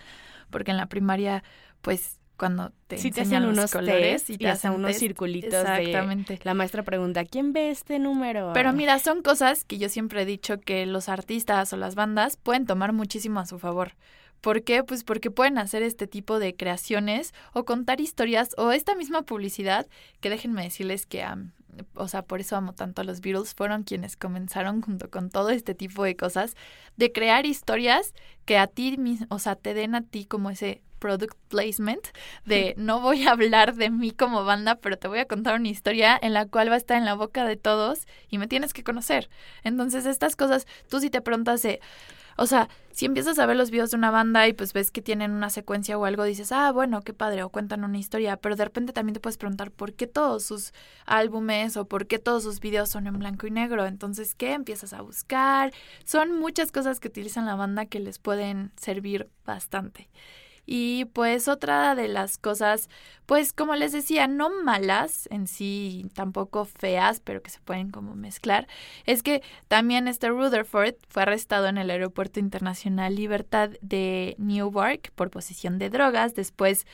porque 0.48 0.70
en 0.70 0.76
la 0.76 0.86
primaria, 0.86 1.42
pues, 1.82 2.20
cuando 2.38 2.72
te 2.87 2.96
Sí 2.98 3.11
te 3.11 3.22
hacen 3.22 3.42
los 3.42 3.53
unos 3.53 3.72
colores 3.72 4.22
test 4.24 4.31
y 4.31 4.38
te 4.38 4.48
hacen 4.48 4.70
hacen 4.70 4.79
unos 4.81 4.90
test, 4.92 5.01
circulitos 5.01 5.51
de- 5.51 5.59
Exactamente. 5.59 6.38
La 6.44 6.55
maestra 6.55 6.83
pregunta, 6.85 7.24
¿quién 7.24 7.53
ve 7.53 7.70
este 7.70 7.98
número? 7.98 8.53
Pero 8.55 8.72
mira, 8.72 8.98
son 8.98 9.22
cosas 9.22 9.64
que 9.64 9.77
yo 9.79 9.88
siempre 9.88 10.22
he 10.22 10.24
dicho 10.24 10.59
que 10.61 10.87
los 10.87 11.09
artistas 11.09 11.72
o 11.72 11.77
las 11.77 11.94
bandas 11.96 12.37
pueden 12.37 12.64
tomar 12.64 12.92
muchísimo 12.92 13.40
a 13.40 13.46
su 13.46 13.59
favor. 13.59 13.92
¿Por 14.40 14.62
qué? 14.62 14.85
Pues 14.85 15.03
porque 15.03 15.33
pueden 15.33 15.59
hacer 15.59 15.83
este 15.83 16.07
tipo 16.07 16.38
de 16.38 16.55
creaciones 16.55 17.35
o 17.53 17.64
contar 17.64 18.01
historias 18.01 18.51
o 18.57 18.70
esta 18.70 18.94
misma 18.94 19.22
publicidad 19.22 19.88
que 20.20 20.31
déjenme 20.31 20.62
decirles 20.62 21.07
que, 21.07 21.24
am, 21.24 21.51
o 21.94 22.07
sea, 22.07 22.22
por 22.22 22.40
eso 22.40 22.55
amo 22.55 22.72
tanto 22.72 23.03
a 23.03 23.05
los 23.05 23.20
Beatles, 23.20 23.55
fueron 23.55 23.83
quienes 23.83 24.16
comenzaron 24.16 24.81
junto 24.81 25.11
con 25.11 25.31
todo 25.31 25.51
este 25.51 25.74
tipo 25.74 26.05
de 26.05 26.14
cosas 26.14 26.55
de 26.96 27.11
crear 27.11 27.46
historias 27.46 28.14
que 28.44 28.59
a 28.59 28.68
ti, 28.68 28.96
o 29.29 29.40
sea, 29.40 29.57
te 29.57 29.74
den 29.74 29.96
a 29.96 30.03
ti 30.03 30.24
como 30.24 30.51
ese 30.51 30.83
product 30.98 31.37
placement 31.48 32.08
de 32.44 32.74
no 32.76 33.00
voy 33.00 33.26
a 33.26 33.32
hablar 33.32 33.74
de 33.74 33.90
mí 33.90 34.11
como 34.11 34.44
banda, 34.44 34.76
pero 34.76 34.98
te 34.98 35.08
voy 35.08 35.18
a 35.18 35.26
contar 35.26 35.58
una 35.58 35.68
historia 35.68 36.18
en 36.20 36.34
la 36.34 36.46
cual 36.46 36.70
va 36.70 36.74
a 36.74 36.78
estar 36.78 36.96
en 36.96 37.04
la 37.04 37.14
boca 37.14 37.44
de 37.44 37.56
todos 37.56 38.06
y 38.28 38.38
me 38.38 38.48
tienes 38.48 38.72
que 38.72 38.84
conocer. 38.84 39.28
Entonces, 39.64 40.06
estas 40.06 40.37
cosas, 40.37 40.66
tú 40.88 41.00
si 41.00 41.11
te 41.11 41.20
preguntas 41.20 41.62
de, 41.62 41.80
o 42.38 42.46
sea, 42.46 42.68
si 42.92 43.04
empiezas 43.06 43.38
a 43.40 43.46
ver 43.46 43.56
los 43.56 43.72
videos 43.72 43.90
de 43.90 43.96
una 43.96 44.12
banda 44.12 44.46
y 44.46 44.52
pues 44.52 44.72
ves 44.72 44.92
que 44.92 45.02
tienen 45.02 45.32
una 45.32 45.50
secuencia 45.50 45.98
o 45.98 46.04
algo, 46.04 46.22
dices, 46.22 46.52
ah, 46.52 46.70
bueno, 46.70 47.02
qué 47.02 47.12
padre, 47.12 47.42
o 47.42 47.48
cuentan 47.48 47.82
una 47.82 47.98
historia, 47.98 48.37
pero 48.37 48.54
de 48.54 48.64
repente 48.64 48.92
también 48.92 49.14
te 49.14 49.20
puedes 49.20 49.38
preguntar 49.38 49.72
por 49.72 49.92
qué 49.94 50.06
todos 50.06 50.44
sus 50.44 50.72
álbumes 51.04 51.76
o 51.76 51.87
por 51.87 52.06
qué 52.06 52.20
todos 52.20 52.44
sus 52.44 52.61
videos 52.61 52.90
son 52.90 53.08
en 53.08 53.18
blanco 53.18 53.48
y 53.48 53.50
negro. 53.50 53.87
Entonces, 53.87 54.37
¿qué? 54.37 54.52
Empiezas 54.52 54.92
a 54.92 55.02
buscar. 55.02 55.72
Son 56.04 56.38
muchas 56.38 56.70
cosas 56.70 57.00
que 57.00 57.08
utilizan 57.08 57.44
la 57.44 57.56
banda 57.56 57.87
que 57.87 57.98
les 57.98 58.20
pueden 58.20 58.70
servir 58.76 59.28
bastante. 59.44 60.08
Y 60.70 61.07
pues 61.07 61.48
otra 61.48 61.94
de 61.94 62.09
las 62.09 62.37
cosas, 62.37 62.90
pues 63.24 63.54
como 63.54 63.74
les 63.74 63.92
decía, 63.92 64.26
no 64.28 64.50
malas 64.64 65.26
en 65.33 65.46
sí, 65.46 66.11
tampoco 66.12 66.66
feas, 66.66 67.20
pero 67.20 67.40
que 67.42 67.48
se 67.48 67.59
pueden 67.61 67.90
como 67.90 68.14
mezclar, 68.14 68.68
es 69.07 69.22
que 69.22 69.42
también 69.68 70.09
este 70.09 70.28
Rutherford 70.28 70.96
fue 71.09 71.22
arrestado 71.22 71.68
en 71.68 71.78
el 71.78 71.88
Aeropuerto 71.90 72.38
Internacional 72.38 73.14
Libertad 73.14 73.70
de 73.81 74.35
Newark 74.38 75.11
por 75.14 75.31
posesión 75.31 75.78
de 75.78 75.88
drogas. 75.88 76.35
Después, 76.35 76.87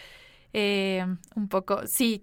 eh, 0.53 1.05
un 1.35 1.49
poco, 1.49 1.87
sí, 1.89 2.23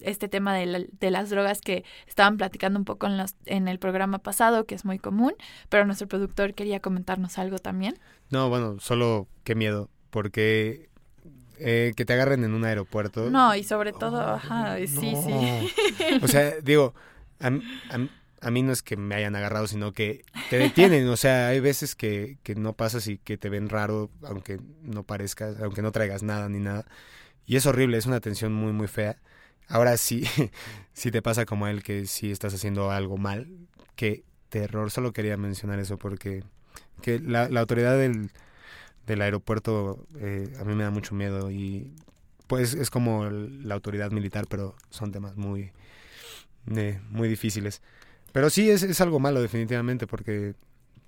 este 0.00 0.28
tema 0.28 0.54
de, 0.54 0.66
la- 0.66 0.84
de 1.00 1.10
las 1.10 1.30
drogas 1.30 1.60
que 1.62 1.84
estaban 2.06 2.36
platicando 2.36 2.78
un 2.78 2.84
poco 2.84 3.06
en, 3.06 3.24
en 3.46 3.66
el 3.68 3.78
programa 3.78 4.18
pasado, 4.18 4.66
que 4.66 4.74
es 4.74 4.84
muy 4.84 4.98
común, 4.98 5.32
pero 5.70 5.86
nuestro 5.86 6.06
productor 6.08 6.52
quería 6.52 6.80
comentarnos 6.80 7.38
algo 7.38 7.58
también. 7.58 7.98
No, 8.28 8.50
bueno, 8.50 8.78
solo 8.80 9.26
qué 9.44 9.54
miedo, 9.54 9.88
porque 10.12 10.90
eh, 11.58 11.94
que 11.96 12.04
te 12.04 12.12
agarren 12.12 12.44
en 12.44 12.52
un 12.52 12.64
aeropuerto. 12.64 13.30
No, 13.30 13.56
y 13.56 13.64
sobre 13.64 13.92
todo, 13.92 14.18
Oh, 14.18 14.34
ajá, 14.34 14.76
sí, 14.86 15.12
no. 15.12 15.22
sí. 15.22 15.72
O 16.22 16.28
sea, 16.28 16.52
digo, 16.62 16.94
a, 17.40 17.50
a 18.40 18.50
mí 18.50 18.62
no 18.62 18.72
es 18.72 18.82
que 18.82 18.96
me 18.96 19.14
hayan 19.14 19.34
agarrado, 19.36 19.66
sino 19.66 19.92
que 19.92 20.24
te 20.50 20.58
detienen. 20.58 21.08
O 21.08 21.16
sea, 21.16 21.48
hay 21.48 21.60
veces 21.60 21.94
que, 21.94 22.36
que 22.42 22.54
no 22.54 22.74
pasas 22.74 23.06
y 23.08 23.16
que 23.18 23.38
te 23.38 23.48
ven 23.48 23.68
raro, 23.70 24.10
aunque 24.22 24.60
no 24.82 25.02
parezcas, 25.02 25.58
aunque 25.60 25.80
no 25.82 25.92
traigas 25.92 26.22
nada 26.22 26.48
ni 26.50 26.58
nada. 26.58 26.84
Y 27.46 27.56
es 27.56 27.64
horrible, 27.66 27.96
es 27.96 28.06
una 28.06 28.20
tensión 28.20 28.52
muy, 28.52 28.72
muy 28.72 28.88
fea. 28.88 29.16
Ahora 29.68 29.96
sí, 29.96 30.24
si 30.92 31.10
te 31.10 31.22
pasa 31.22 31.46
como 31.46 31.64
a 31.64 31.70
él 31.70 31.82
que 31.82 32.06
sí 32.06 32.30
estás 32.30 32.52
haciendo 32.52 32.90
algo 32.90 33.16
mal, 33.16 33.48
qué 33.96 34.24
terror. 34.50 34.90
Solo 34.90 35.12
quería 35.14 35.38
mencionar 35.38 35.78
eso 35.78 35.96
porque 35.96 36.44
que 37.00 37.18
la, 37.18 37.48
la 37.48 37.60
autoridad 37.60 37.96
del, 37.96 38.30
del 39.06 39.22
aeropuerto 39.22 40.06
eh, 40.18 40.52
a 40.60 40.64
mí 40.64 40.74
me 40.74 40.84
da 40.84 40.90
mucho 40.90 41.14
miedo 41.14 41.50
y 41.50 41.92
pues 42.46 42.74
es 42.74 42.90
como 42.90 43.24
la 43.30 43.74
autoridad 43.74 44.10
militar, 44.10 44.46
pero 44.48 44.76
son 44.90 45.10
temas 45.10 45.36
muy, 45.36 45.72
eh, 46.76 47.00
muy 47.08 47.28
difíciles. 47.28 47.82
Pero 48.32 48.50
sí 48.50 48.70
es, 48.70 48.82
es 48.82 49.00
algo 49.00 49.20
malo 49.20 49.40
definitivamente 49.40 50.06
porque 50.06 50.54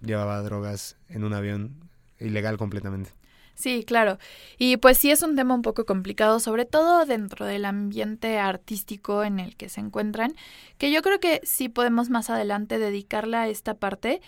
llevaba 0.00 0.40
drogas 0.42 0.96
en 1.08 1.24
un 1.24 1.34
avión 1.34 1.90
ilegal 2.18 2.56
completamente. 2.56 3.10
Sí, 3.54 3.84
claro. 3.84 4.18
Y 4.58 4.78
pues 4.78 4.98
sí 4.98 5.10
es 5.10 5.22
un 5.22 5.36
tema 5.36 5.54
un 5.54 5.62
poco 5.62 5.86
complicado, 5.86 6.40
sobre 6.40 6.64
todo 6.64 7.06
dentro 7.06 7.46
del 7.46 7.64
ambiente 7.64 8.38
artístico 8.38 9.22
en 9.22 9.38
el 9.38 9.56
que 9.56 9.68
se 9.68 9.80
encuentran, 9.80 10.34
que 10.76 10.90
yo 10.90 11.02
creo 11.02 11.20
que 11.20 11.40
sí 11.44 11.68
podemos 11.68 12.10
más 12.10 12.30
adelante 12.30 12.78
dedicarle 12.78 13.36
a 13.36 13.48
esta 13.48 13.74
parte, 13.74 14.20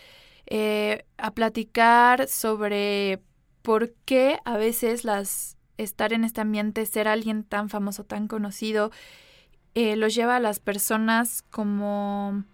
eh, 0.47 1.05
a 1.19 1.33
platicar 1.33 2.29
sobre 2.29 3.21
por 3.67 3.91
qué 4.05 4.39
a 4.45 4.57
veces 4.57 5.03
las 5.03 5.57
estar 5.77 6.13
en 6.13 6.23
este 6.23 6.41
ambiente, 6.41 6.87
ser 6.87 7.09
alguien 7.09 7.43
tan 7.43 7.69
famoso, 7.69 8.05
tan 8.05 8.29
conocido, 8.29 8.93
eh, 9.75 9.97
los 9.97 10.15
lleva 10.15 10.37
a 10.37 10.41
las 10.41 10.61
personas 10.61 11.43
como, 11.51 12.45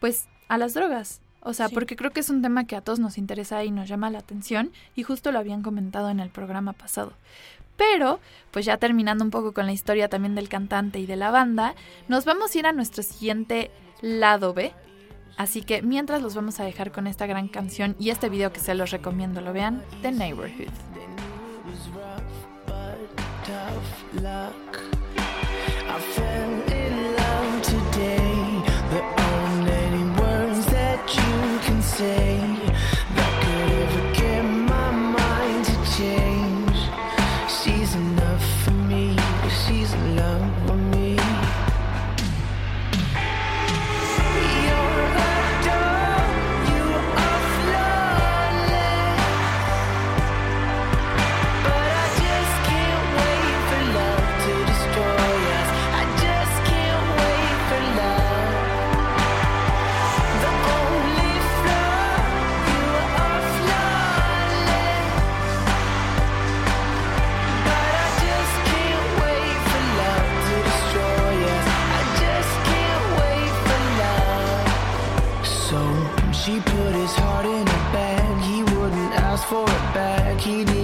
pues, 0.00 0.26
a 0.48 0.56
las 0.56 0.72
drogas. 0.72 1.20
O 1.40 1.52
sea, 1.52 1.68
Sí. 1.68 1.74
porque 1.74 1.96
creo 1.96 2.12
que 2.12 2.20
es 2.20 2.30
un 2.30 2.40
tema 2.40 2.66
que 2.66 2.76
a 2.76 2.80
todos 2.80 2.98
nos 2.98 3.18
interesa 3.18 3.62
y 3.62 3.70
nos 3.70 3.90
llama 3.90 4.08
la 4.08 4.20
atención 4.20 4.72
y 4.96 5.02
justo 5.02 5.32
lo 5.32 5.38
habían 5.38 5.60
comentado 5.60 6.08
en 6.08 6.18
el 6.18 6.30
programa 6.30 6.72
pasado. 6.72 7.12
Pero, 7.76 8.18
pues 8.50 8.64
ya 8.64 8.78
terminando 8.78 9.22
un 9.22 9.30
poco 9.30 9.52
con 9.52 9.66
la 9.66 9.72
historia 9.72 10.08
también 10.08 10.34
del 10.34 10.48
cantante 10.48 10.98
y 10.98 11.04
de 11.04 11.16
la 11.16 11.30
banda, 11.30 11.74
nos 12.08 12.24
vamos 12.24 12.54
a 12.54 12.58
ir 12.58 12.66
a 12.66 12.72
nuestro 12.72 13.02
siguiente 13.02 13.70
lado 14.00 14.54
B. 14.54 14.72
Así 15.36 15.62
que 15.62 15.82
mientras 15.82 16.22
los 16.22 16.34
vamos 16.34 16.60
a 16.60 16.64
dejar 16.64 16.92
con 16.92 17.06
esta 17.06 17.26
gran 17.26 17.48
canción 17.48 17.96
y 17.98 18.10
este 18.10 18.28
video 18.28 18.52
que 18.52 18.60
se 18.60 18.74
los 18.74 18.90
recomiendo, 18.90 19.40
lo 19.40 19.52
vean, 19.52 19.82
The 20.02 20.12
Neighborhood. 20.12 20.70
was 32.00 32.43
for 79.54 79.62
it 79.62 79.94
back. 79.94 80.40
He 80.40 80.64
did. 80.64 80.83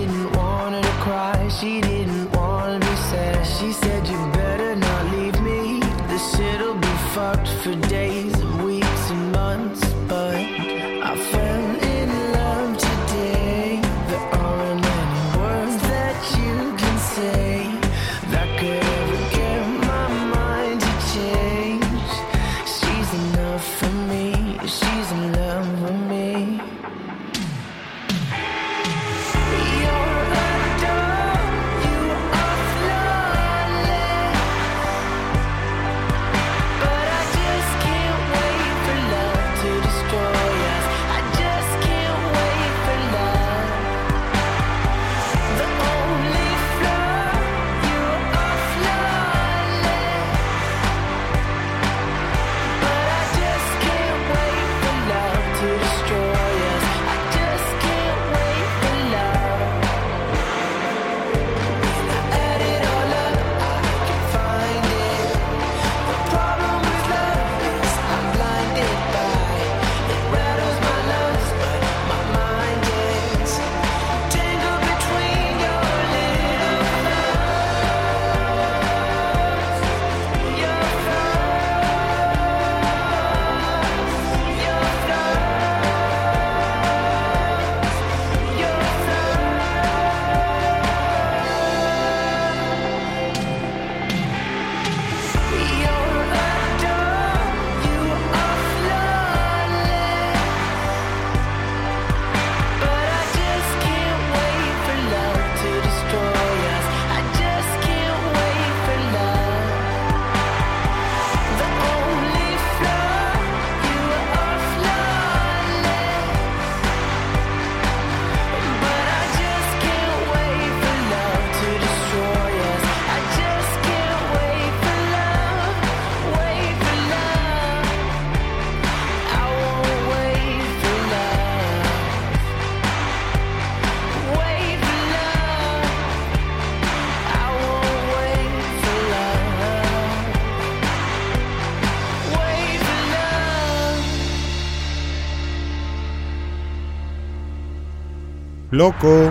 Loco. 148.80 149.30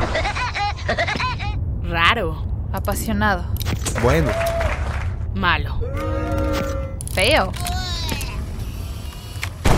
Raro. 1.81 2.45
Apasionado. 2.71 3.45
Bueno. 4.03 4.29
Malo. 5.33 5.79
Feo. 7.15 7.51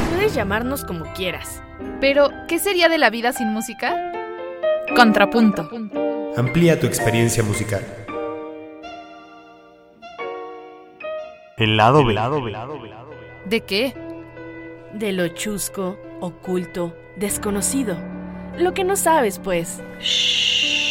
Puedes 0.10 0.36
llamarnos 0.36 0.84
como 0.84 1.06
quieras. 1.14 1.64
Pero, 2.02 2.32
¿qué 2.50 2.60
sería 2.60 2.90
de 2.90 2.98
la 2.98 3.10
vida 3.10 3.32
sin 3.32 3.48
música? 3.48 3.96
Contrapunto. 4.94 5.70
Amplía 6.36 6.78
tu 6.78 6.86
experiencia 6.86 7.42
musical. 7.42 7.82
El 11.56 11.78
lado 11.78 12.04
B. 12.04 12.14
¿De 13.46 13.62
qué? 13.62 13.94
De 14.92 15.14
lo 15.14 15.30
chusco, 15.30 15.98
oculto, 16.20 16.94
desconocido. 17.16 17.96
Lo 18.58 18.74
que 18.74 18.84
no 18.84 18.96
sabes, 18.96 19.40
pues. 19.40 19.82
I 20.02 20.91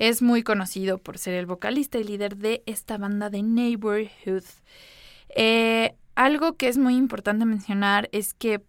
es 0.00 0.22
muy 0.22 0.42
conocido 0.42 0.96
por 0.96 1.18
ser 1.18 1.34
el 1.34 1.44
vocalista 1.44 1.98
y 1.98 2.04
líder 2.04 2.38
de 2.38 2.62
esta 2.64 2.96
banda 2.96 3.28
de 3.28 3.42
Neighborhood. 3.42 4.44
Eh, 5.36 5.94
algo 6.14 6.54
que 6.54 6.68
es 6.68 6.78
muy 6.78 6.96
importante 6.96 7.44
mencionar 7.44 8.08
es 8.10 8.32
que 8.32 8.62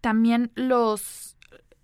también 0.00 0.50
los... 0.54 1.36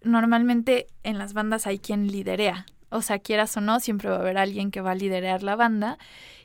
Normalmente 0.03 0.87
en 1.03 1.19
las 1.19 1.35
bandas 1.35 1.67
hay 1.67 1.79
quien 1.79 2.11
liderea. 2.11 2.65
O 2.89 3.03
sea, 3.03 3.19
quieras 3.19 3.55
o 3.59 3.61
no, 3.61 3.79
siempre 3.79 4.09
va 4.09 4.17
a 4.17 4.21
haber 4.21 4.39
alguien 4.39 4.71
que 4.71 4.81
va 4.81 4.93
a 4.93 4.95
liderar 4.95 5.43
la 5.43 5.55
banda. 5.55 5.99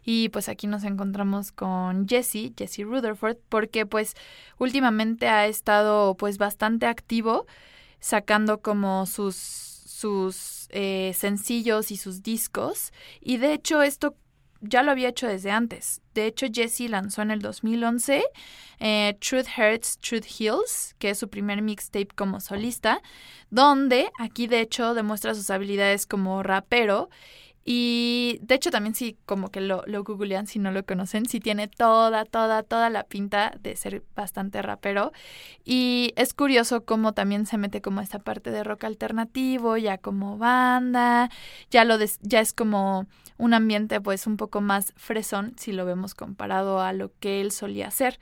Y 0.04 0.28
pues 0.28 0.50
aquí 0.50 0.68
nos 0.68 0.84
encontramos 0.84 1.54
con 1.54 2.10
Jesse, 2.10 2.52
Jesse 2.58 2.84
Rutherford, 2.84 3.38
porque 3.48 3.86
pues 3.86 4.16
últimamente 4.58 5.30
ha 5.30 5.48
estado 5.48 6.16
pues 6.16 6.38
bastante 6.38 6.88
activo 6.88 7.46
sacando 8.02 8.60
como 8.60 9.06
sus, 9.06 9.36
sus 9.36 10.59
eh, 10.70 11.14
sencillos 11.16 11.92
y 11.92 11.98
sus 11.98 12.24
discos. 12.24 12.92
Y 13.22 13.38
de 13.38 13.54
hecho 13.54 13.82
esto 13.82 14.16
ya 14.62 14.84
lo 14.84 14.92
había 14.92 15.10
hecho 15.10 15.28
desde 15.28 15.52
antes. 15.52 16.02
De 16.14 16.26
hecho, 16.26 16.48
Jesse 16.52 16.90
lanzó 16.90 17.22
en 17.22 17.32
el 17.32 17.42
2011 17.42 18.24
eh, 18.80 19.18
Truth 19.20 19.48
Hurts, 19.58 19.98
Truth 20.00 20.26
Heals, 20.40 20.96
que 21.00 21.12
es 21.12 21.18
su 21.18 21.30
primer 21.30 21.62
mixtape 21.62 22.10
como 22.16 22.40
solista, 22.40 23.02
donde 23.50 24.12
aquí 24.20 24.48
de 24.48 24.62
hecho 24.62 24.94
demuestra 24.94 25.34
sus 25.34 25.50
habilidades 25.50 26.06
como 26.06 26.44
rapero. 26.44 27.10
Y 27.66 28.40
de 28.42 28.56
hecho 28.56 28.72
también 28.72 28.96
sí, 28.96 29.18
como 29.26 29.50
que 29.52 29.62
lo, 29.62 29.84
lo 29.86 30.04
googlean 30.04 30.48
si 30.48 30.58
no 30.60 30.72
lo 30.72 30.86
conocen, 30.86 31.26
sí 31.28 31.40
tiene 31.40 31.68
toda, 31.68 32.26
toda, 32.26 32.64
toda 32.64 32.90
la 32.90 33.04
pinta 33.04 33.54
de 33.62 33.76
ser 33.76 34.04
bastante 34.16 34.62
rapero. 34.62 35.12
Y 35.66 36.14
es 36.16 36.34
curioso 36.34 36.86
cómo 36.86 37.14
también 37.14 37.46
se 37.46 37.58
mete 37.58 37.82
como 37.82 38.02
esta 38.02 38.20
parte 38.20 38.52
de 38.52 38.64
rock 38.64 38.86
alternativo, 38.86 39.78
ya 39.78 39.98
como 39.98 40.38
banda, 40.38 41.30
ya 41.70 41.86
lo 41.86 41.98
des- 41.98 42.20
ya 42.22 42.40
es 42.40 42.54
como 42.54 43.08
un 43.38 43.54
ambiente 43.54 44.02
pues 44.02 44.26
un 44.28 44.38
poco 44.38 44.62
más 44.62 44.94
fresón 44.98 45.54
si 45.58 45.72
lo 45.72 45.86
vemos 45.86 46.16
comparado 46.16 46.82
a 46.82 46.94
lo 46.94 47.12
que 47.20 47.42
él 47.42 47.52
solía 47.52 47.88
hacer. 47.88 48.20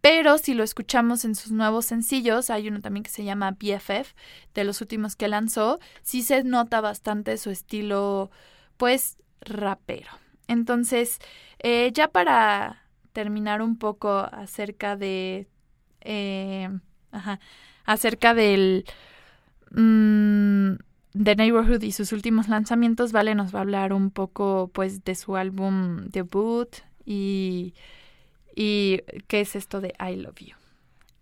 Pero 0.00 0.36
si 0.36 0.52
lo 0.52 0.64
escuchamos 0.64 1.24
en 1.24 1.34
sus 1.34 1.50
nuevos 1.50 1.86
sencillos, 1.86 2.50
hay 2.50 2.68
uno 2.68 2.80
también 2.82 3.02
que 3.04 3.10
se 3.10 3.24
llama 3.24 3.52
BFF, 3.52 4.14
de 4.54 4.64
los 4.64 4.80
últimos 4.82 5.16
que 5.16 5.28
lanzó, 5.28 5.78
sí 6.02 6.22
se 6.22 6.44
nota 6.44 6.82
bastante 6.82 7.38
su 7.38 7.48
estilo, 7.50 8.30
pues, 8.76 9.18
rapero. 9.40 10.10
Entonces, 10.48 11.18
eh, 11.60 11.90
ya 11.92 12.08
para 12.08 12.82
terminar 13.12 13.62
un 13.62 13.78
poco 13.78 14.18
acerca 14.18 14.96
de, 14.96 15.46
eh, 16.00 16.68
ajá, 17.12 17.40
acerca 17.84 18.34
del, 18.34 18.84
mm, 19.70 20.74
The 21.14 21.36
Neighborhood 21.36 21.82
y 21.82 21.92
sus 21.92 22.12
últimos 22.12 22.48
lanzamientos, 22.48 23.12
Vale 23.12 23.34
nos 23.34 23.54
va 23.54 23.60
a 23.60 23.62
hablar 23.62 23.92
un 23.92 24.10
poco 24.10 24.70
pues 24.74 25.04
de 25.04 25.14
su 25.14 25.36
álbum 25.36 26.08
debut 26.08 26.68
y, 27.04 27.74
y 28.56 29.00
qué 29.28 29.40
es 29.42 29.54
esto 29.54 29.80
de 29.80 29.94
I 30.00 30.16
Love 30.16 30.40
You. 30.40 30.56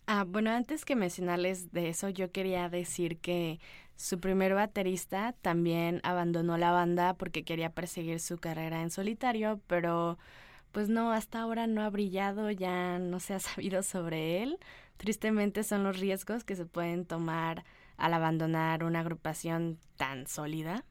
Ah, 0.07 0.25
bueno, 0.27 0.51
antes 0.51 0.85
que 0.85 0.97
mencionarles 0.97 1.73
de 1.73 1.91
eso, 1.91 2.09
yo 2.09 2.33
quería 2.33 2.69
decir 2.69 3.19
que 3.19 3.61
su 4.03 4.19
primer 4.19 4.53
baterista 4.53 5.33
también 5.43 6.01
abandonó 6.03 6.59
la 6.59 6.73
banda 6.73 7.15
porque 7.15 7.45
quería 7.45 7.71
perseguir 7.71 8.19
su 8.19 8.37
carrera 8.37 8.83
en 8.83 8.91
solitario, 8.91 9.61
pero 9.69 10.19
pues 10.73 10.89
no, 10.89 11.13
hasta 11.13 11.41
ahora 11.41 11.69
no 11.69 11.83
ha 11.83 11.89
brillado, 11.89 12.51
ya 12.51 12.99
no 12.99 13.21
se 13.21 13.35
ha 13.35 13.39
sabido 13.39 13.85
sobre 13.85 14.43
él. 14.43 14.59
Tristemente 14.97 15.63
son 15.63 15.85
los 15.85 16.01
riesgos 16.01 16.43
que 16.43 16.57
se 16.57 16.67
pueden 16.67 17.05
tomar 17.07 17.65
al 17.97 18.13
abandonar 18.15 18.83
una 18.83 18.99
agrupación 18.99 19.79
tan 19.95 20.27
sólida. 20.27 20.85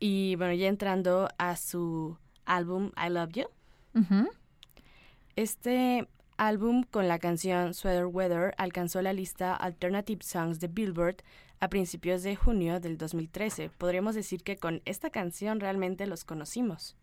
Y 0.00 0.36
bueno, 0.36 0.54
ya 0.54 0.68
entrando 0.68 1.28
a 1.36 1.56
su 1.56 2.16
álbum 2.46 2.90
I 2.96 3.10
Love 3.10 3.32
You. 3.32 3.44
Este 5.36 6.08
álbum 6.36 6.84
con 6.90 7.08
la 7.08 7.18
canción 7.18 7.74
Sweater 7.74 8.06
Weather 8.06 8.54
alcanzó 8.58 9.02
la 9.02 9.12
lista 9.12 9.54
Alternative 9.54 10.22
Songs 10.22 10.60
de 10.60 10.68
Billboard 10.68 11.16
a 11.60 11.68
principios 11.68 12.22
de 12.22 12.36
junio 12.36 12.80
del 12.80 12.98
2013. 12.98 13.70
Podríamos 13.70 14.14
decir 14.14 14.42
que 14.42 14.56
con 14.56 14.82
esta 14.84 15.10
canción 15.10 15.60
realmente 15.60 16.06
los 16.06 16.24
conocimos. 16.24 16.96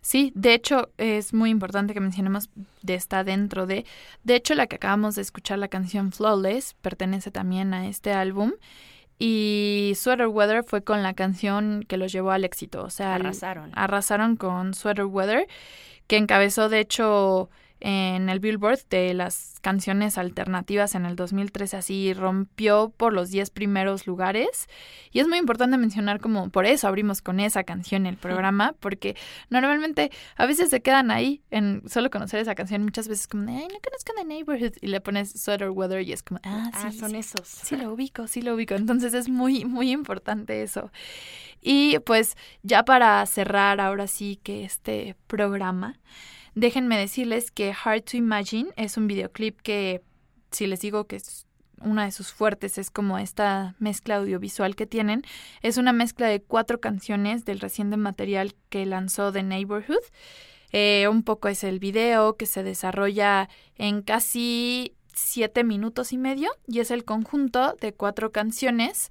Sí, 0.00 0.32
de 0.34 0.54
hecho 0.54 0.90
es 0.96 1.34
muy 1.34 1.50
importante 1.50 1.92
que 1.92 2.00
mencionemos 2.00 2.50
de 2.82 2.94
esta 2.94 3.24
dentro 3.24 3.66
de. 3.66 3.84
De 4.22 4.36
hecho, 4.36 4.54
la 4.54 4.66
que 4.66 4.76
acabamos 4.76 5.16
de 5.16 5.22
escuchar, 5.22 5.58
la 5.58 5.68
canción 5.68 6.12
Flawless, 6.12 6.74
pertenece 6.80 7.30
también 7.30 7.74
a 7.74 7.88
este 7.88 8.12
álbum. 8.12 8.52
Y 9.18 9.94
Sweater 9.96 10.28
Weather 10.28 10.62
fue 10.62 10.82
con 10.82 11.02
la 11.02 11.14
canción 11.14 11.84
que 11.88 11.96
los 11.96 12.12
llevó 12.12 12.30
al 12.30 12.44
éxito. 12.44 12.84
O 12.84 12.90
sea, 12.90 13.16
Arrasaron. 13.16 13.72
arrasaron 13.74 14.36
con 14.36 14.74
Sweater 14.74 15.06
Weather, 15.06 15.48
que 16.06 16.16
encabezó 16.16 16.68
de 16.68 16.78
hecho 16.80 17.50
en 17.80 18.28
el 18.28 18.40
Billboard 18.40 18.80
de 18.90 19.14
las 19.14 19.58
canciones 19.60 20.18
alternativas 20.18 20.94
en 20.94 21.06
el 21.06 21.16
2013, 21.16 21.76
así 21.76 22.12
rompió 22.12 22.92
por 22.96 23.12
los 23.12 23.30
10 23.30 23.50
primeros 23.50 24.06
lugares. 24.06 24.66
Y 25.10 25.20
es 25.20 25.28
muy 25.28 25.38
importante 25.38 25.78
mencionar 25.78 26.20
como 26.20 26.50
por 26.50 26.66
eso 26.66 26.88
abrimos 26.88 27.22
con 27.22 27.40
esa 27.40 27.64
canción 27.64 28.06
el 28.06 28.16
programa, 28.16 28.74
porque 28.80 29.16
normalmente 29.50 30.10
a 30.36 30.46
veces 30.46 30.70
se 30.70 30.80
quedan 30.80 31.10
ahí 31.10 31.42
en 31.50 31.82
solo 31.88 32.10
conocer 32.10 32.40
esa 32.40 32.54
canción, 32.54 32.82
muchas 32.82 33.08
veces 33.08 33.28
como, 33.28 33.48
ay, 33.48 33.68
no 33.68 33.78
conozco 33.80 34.12
The 34.16 34.24
Neighborhood, 34.24 34.72
y 34.80 34.88
le 34.88 35.00
pones 35.00 35.30
Sweater 35.30 35.70
Weather 35.70 36.02
y 36.02 36.12
es 36.12 36.22
como, 36.22 36.40
ah, 36.44 36.70
sí, 36.74 36.86
Ah, 36.88 36.92
son 36.92 37.10
sí, 37.10 37.16
esos. 37.16 37.48
Sí 37.48 37.76
lo 37.76 37.92
ubico, 37.92 38.26
sí 38.26 38.42
lo 38.42 38.54
ubico. 38.54 38.74
Entonces 38.74 39.14
es 39.14 39.28
muy, 39.28 39.64
muy 39.64 39.90
importante 39.90 40.62
eso. 40.62 40.90
Y 41.60 41.98
pues 42.00 42.36
ya 42.62 42.84
para 42.84 43.24
cerrar 43.26 43.80
ahora 43.80 44.06
sí 44.06 44.38
que 44.42 44.64
este 44.64 45.16
programa, 45.26 45.98
déjenme 46.54 46.98
decirles 46.98 47.50
que 47.50 47.72
Hard 47.72 48.02
to 48.02 48.16
Imagine 48.16 48.70
es 48.76 48.96
un 48.96 49.06
videoclip 49.06 49.60
que, 49.60 50.02
si 50.50 50.66
les 50.66 50.80
digo 50.80 51.06
que 51.06 51.16
es 51.16 51.48
una 51.80 52.04
de 52.04 52.12
sus 52.12 52.32
fuertes 52.32 52.78
es 52.78 52.90
como 52.90 53.18
esta 53.18 53.74
mezcla 53.78 54.16
audiovisual 54.16 54.76
que 54.76 54.86
tienen. 54.86 55.22
Es 55.62 55.76
una 55.76 55.92
mezcla 55.92 56.26
de 56.26 56.42
cuatro 56.42 56.80
canciones 56.80 57.44
del 57.44 57.60
reciente 57.60 57.96
material 57.96 58.54
que 58.68 58.86
lanzó 58.86 59.32
The 59.32 59.42
Neighborhood. 59.42 60.02
Eh, 60.72 61.08
un 61.08 61.22
poco 61.22 61.48
es 61.48 61.64
el 61.64 61.78
video 61.78 62.36
que 62.36 62.46
se 62.46 62.62
desarrolla 62.62 63.48
en 63.76 64.02
casi 64.02 64.94
siete 65.14 65.64
minutos 65.64 66.12
y 66.12 66.18
medio 66.18 66.50
y 66.66 66.80
es 66.80 66.90
el 66.90 67.04
conjunto 67.04 67.74
de 67.80 67.92
cuatro 67.92 68.32
canciones 68.32 69.08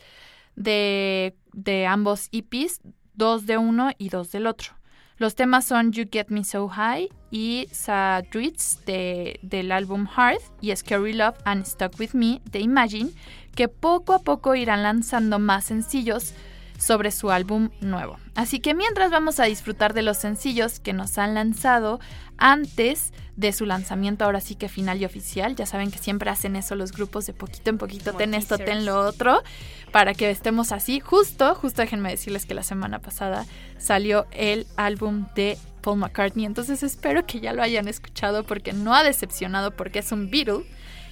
de, 0.55 1.35
de 1.53 1.87
ambos 1.87 2.29
EPs, 2.31 2.81
dos 3.13 3.45
de 3.45 3.57
uno 3.57 3.91
y 3.97 4.09
dos 4.09 4.31
del 4.31 4.47
otro. 4.47 4.76
Los 5.19 5.33
temas 5.33 5.65
son 5.65 5.91
You 5.91 6.05
Get 6.11 6.27
Me 6.29 6.43
So 6.43 6.67
High 6.67 7.09
y 7.31 7.67
Sadrits 7.71 8.85
de, 8.85 9.39
del 9.41 9.71
álbum 9.71 10.07
Heart 10.07 10.41
y 10.61 10.75
Scary 10.75 11.13
Love 11.13 11.37
and 11.43 11.65
Stuck 11.65 11.99
With 11.99 12.11
Me 12.13 12.39
de 12.51 12.59
Imagine, 12.59 13.09
que 13.55 13.67
poco 13.67 14.13
a 14.13 14.19
poco 14.19 14.53
irán 14.53 14.83
lanzando 14.83 15.39
más 15.39 15.65
sencillos 15.65 16.33
sobre 16.77 17.11
su 17.11 17.31
álbum 17.31 17.69
nuevo. 17.81 18.17
Así 18.35 18.59
que 18.59 18.73
mientras 18.73 19.11
vamos 19.11 19.39
a 19.39 19.45
disfrutar 19.45 19.93
de 19.93 20.03
los 20.03 20.17
sencillos 20.17 20.79
que 20.79 20.93
nos 20.93 21.17
han 21.17 21.33
lanzado 21.33 21.99
antes 22.37 23.13
de 23.35 23.53
su 23.53 23.65
lanzamiento, 23.65 24.25
ahora 24.25 24.41
sí 24.41 24.55
que 24.55 24.67
final 24.67 25.01
y 25.01 25.05
oficial. 25.05 25.55
Ya 25.55 25.65
saben 25.65 25.91
que 25.91 25.99
siempre 25.99 26.29
hacen 26.29 26.55
eso 26.55 26.75
los 26.75 26.91
grupos 26.91 27.25
de 27.27 27.33
poquito 27.33 27.69
en 27.69 27.77
poquito, 27.77 28.11
Como 28.11 28.17
ten 28.17 28.33
esto, 28.33 28.57
ten 28.57 28.85
lo 28.85 28.99
otro, 28.99 29.43
para 29.91 30.13
que 30.13 30.29
estemos 30.29 30.71
así. 30.71 30.99
Justo, 30.99 31.53
justo 31.55 31.81
déjenme 31.81 32.09
decirles 32.09 32.45
que 32.45 32.53
la 32.53 32.63
semana 32.63 32.99
pasada 32.99 33.45
salió 33.77 34.25
el 34.31 34.65
álbum 34.75 35.27
de 35.35 35.57
Paul 35.81 35.99
McCartney, 35.99 36.45
entonces 36.45 36.83
espero 36.83 37.25
que 37.25 37.39
ya 37.39 37.53
lo 37.53 37.61
hayan 37.61 37.87
escuchado 37.87 38.43
porque 38.43 38.73
no 38.73 38.95
ha 38.95 39.03
decepcionado 39.03 39.71
porque 39.71 39.99
es 39.99 40.11
un 40.11 40.29
Beatle. 40.29 40.65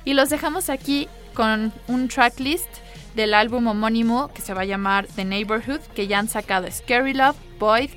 Y 0.03 0.13
los 0.13 0.29
dejamos 0.29 0.69
aquí 0.69 1.07
con 1.33 1.73
un 1.87 2.07
tracklist 2.07 2.67
del 3.15 3.33
álbum 3.33 3.67
homónimo 3.67 4.31
que 4.33 4.41
se 4.41 4.53
va 4.53 4.61
a 4.61 4.65
llamar 4.65 5.07
The 5.07 5.25
Neighborhood, 5.25 5.81
que 5.95 6.07
ya 6.07 6.19
han 6.19 6.27
sacado 6.27 6.69
Scary 6.69 7.13
Love, 7.13 7.37
Void, 7.59 7.91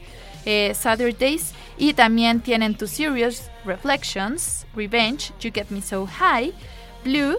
eh, 0.45 0.73
Saturdays 0.75 1.53
y 1.77 1.93
también 1.95 2.41
tienen 2.41 2.75
To 2.77 2.87
Serious, 2.87 3.51
Reflections, 3.65 4.67
Revenge, 4.75 5.33
You 5.41 5.51
Get 5.53 5.71
Me 5.71 5.83
So 5.83 6.07
High, 6.07 6.53
Blue, 7.05 7.37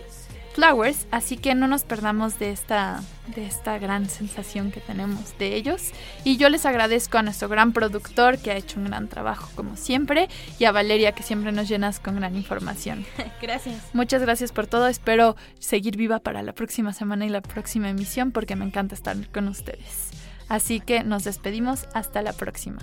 Flowers, 0.60 1.08
así 1.10 1.38
que 1.38 1.56
no 1.56 1.70
nos 1.70 1.84
perdamos 1.84 2.38
de 2.38 2.52
esta, 2.52 3.02
de 3.34 3.46
esta 3.46 3.78
gran 3.78 4.10
sensación 4.10 4.72
que 4.72 4.82
tenemos 4.82 5.38
de 5.38 5.56
ellos. 5.56 5.92
Y 6.26 6.36
yo 6.36 6.50
les 6.50 6.66
agradezco 6.66 7.18
a 7.18 7.24
nuestro 7.24 7.48
gran 7.48 7.72
productor 7.72 8.38
que 8.40 8.52
ha 8.52 8.58
hecho 8.58 8.78
un 8.78 8.88
gran 8.88 9.08
trabajo 9.08 9.50
como 9.56 9.78
siempre 9.78 10.28
y 10.60 10.66
a 10.66 10.74
Valeria 10.74 11.14
que 11.14 11.24
siempre 11.24 11.54
nos 11.54 11.70
llenas 11.70 12.02
con 12.02 12.18
gran 12.18 12.36
información. 12.36 13.06
Gracias. 13.42 13.78
Muchas 13.94 14.22
gracias 14.22 14.52
por 14.52 14.68
todo. 14.68 14.88
Espero 14.88 15.38
seguir 15.60 15.96
viva 15.96 16.20
para 16.20 16.44
la 16.44 16.52
próxima 16.52 16.92
semana 16.92 17.26
y 17.26 17.30
la 17.30 17.42
próxima 17.42 17.90
emisión 17.90 18.34
porque 18.34 18.58
me 18.58 18.66
encanta 18.66 18.96
estar 18.96 19.16
con 19.30 19.48
ustedes. 19.48 20.10
Así 20.50 20.82
que 20.82 21.06
nos 21.06 21.24
despedimos. 21.24 21.88
Hasta 21.94 22.22
la 22.22 22.34
próxima. 22.34 22.80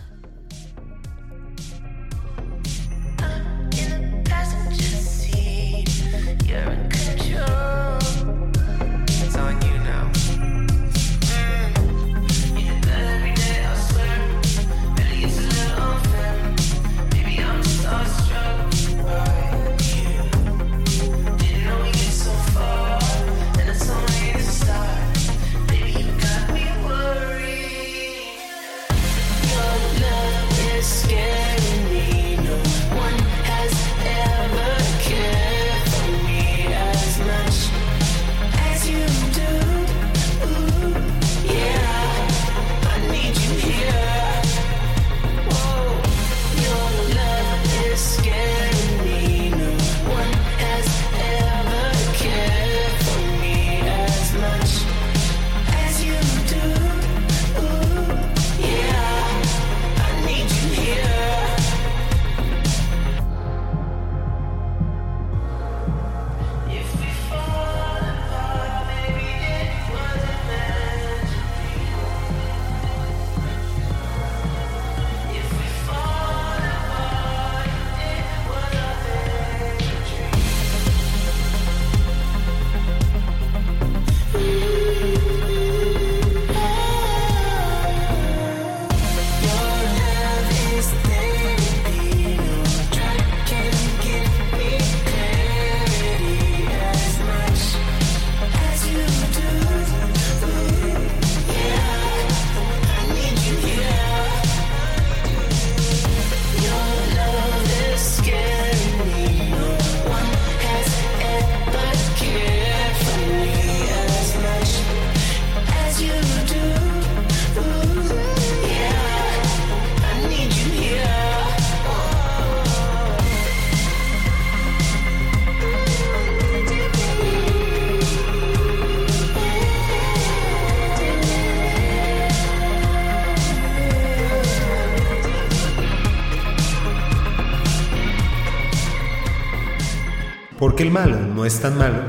Porque 140.76 140.88
el 140.88 140.92
malo 140.92 141.16
no 141.18 141.46
es 141.46 141.58
tan 141.58 141.78
malo. 141.78 142.02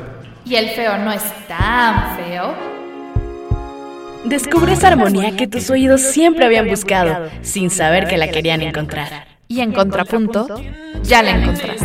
Y 0.43 0.55
el 0.55 0.71
feo 0.71 0.97
no 0.97 1.13
es 1.13 1.23
tan 1.47 2.17
feo. 2.17 2.53
Descubre 4.25 4.73
esa 4.73 4.89
armonía 4.89 5.37
que 5.37 5.47
tus 5.47 5.69
oídos 5.69 6.01
siempre 6.01 6.43
habían 6.43 6.67
buscado, 6.67 7.29
sin 7.43 7.69
saber 7.69 8.09
que 8.09 8.17
la 8.17 8.27
querían 8.27 8.61
encontrar. 8.61 9.25
Y 9.47 9.61
en 9.61 9.71
contrapunto, 9.71 10.61
ya 11.01 11.23
la 11.23 11.37
we 11.37 11.76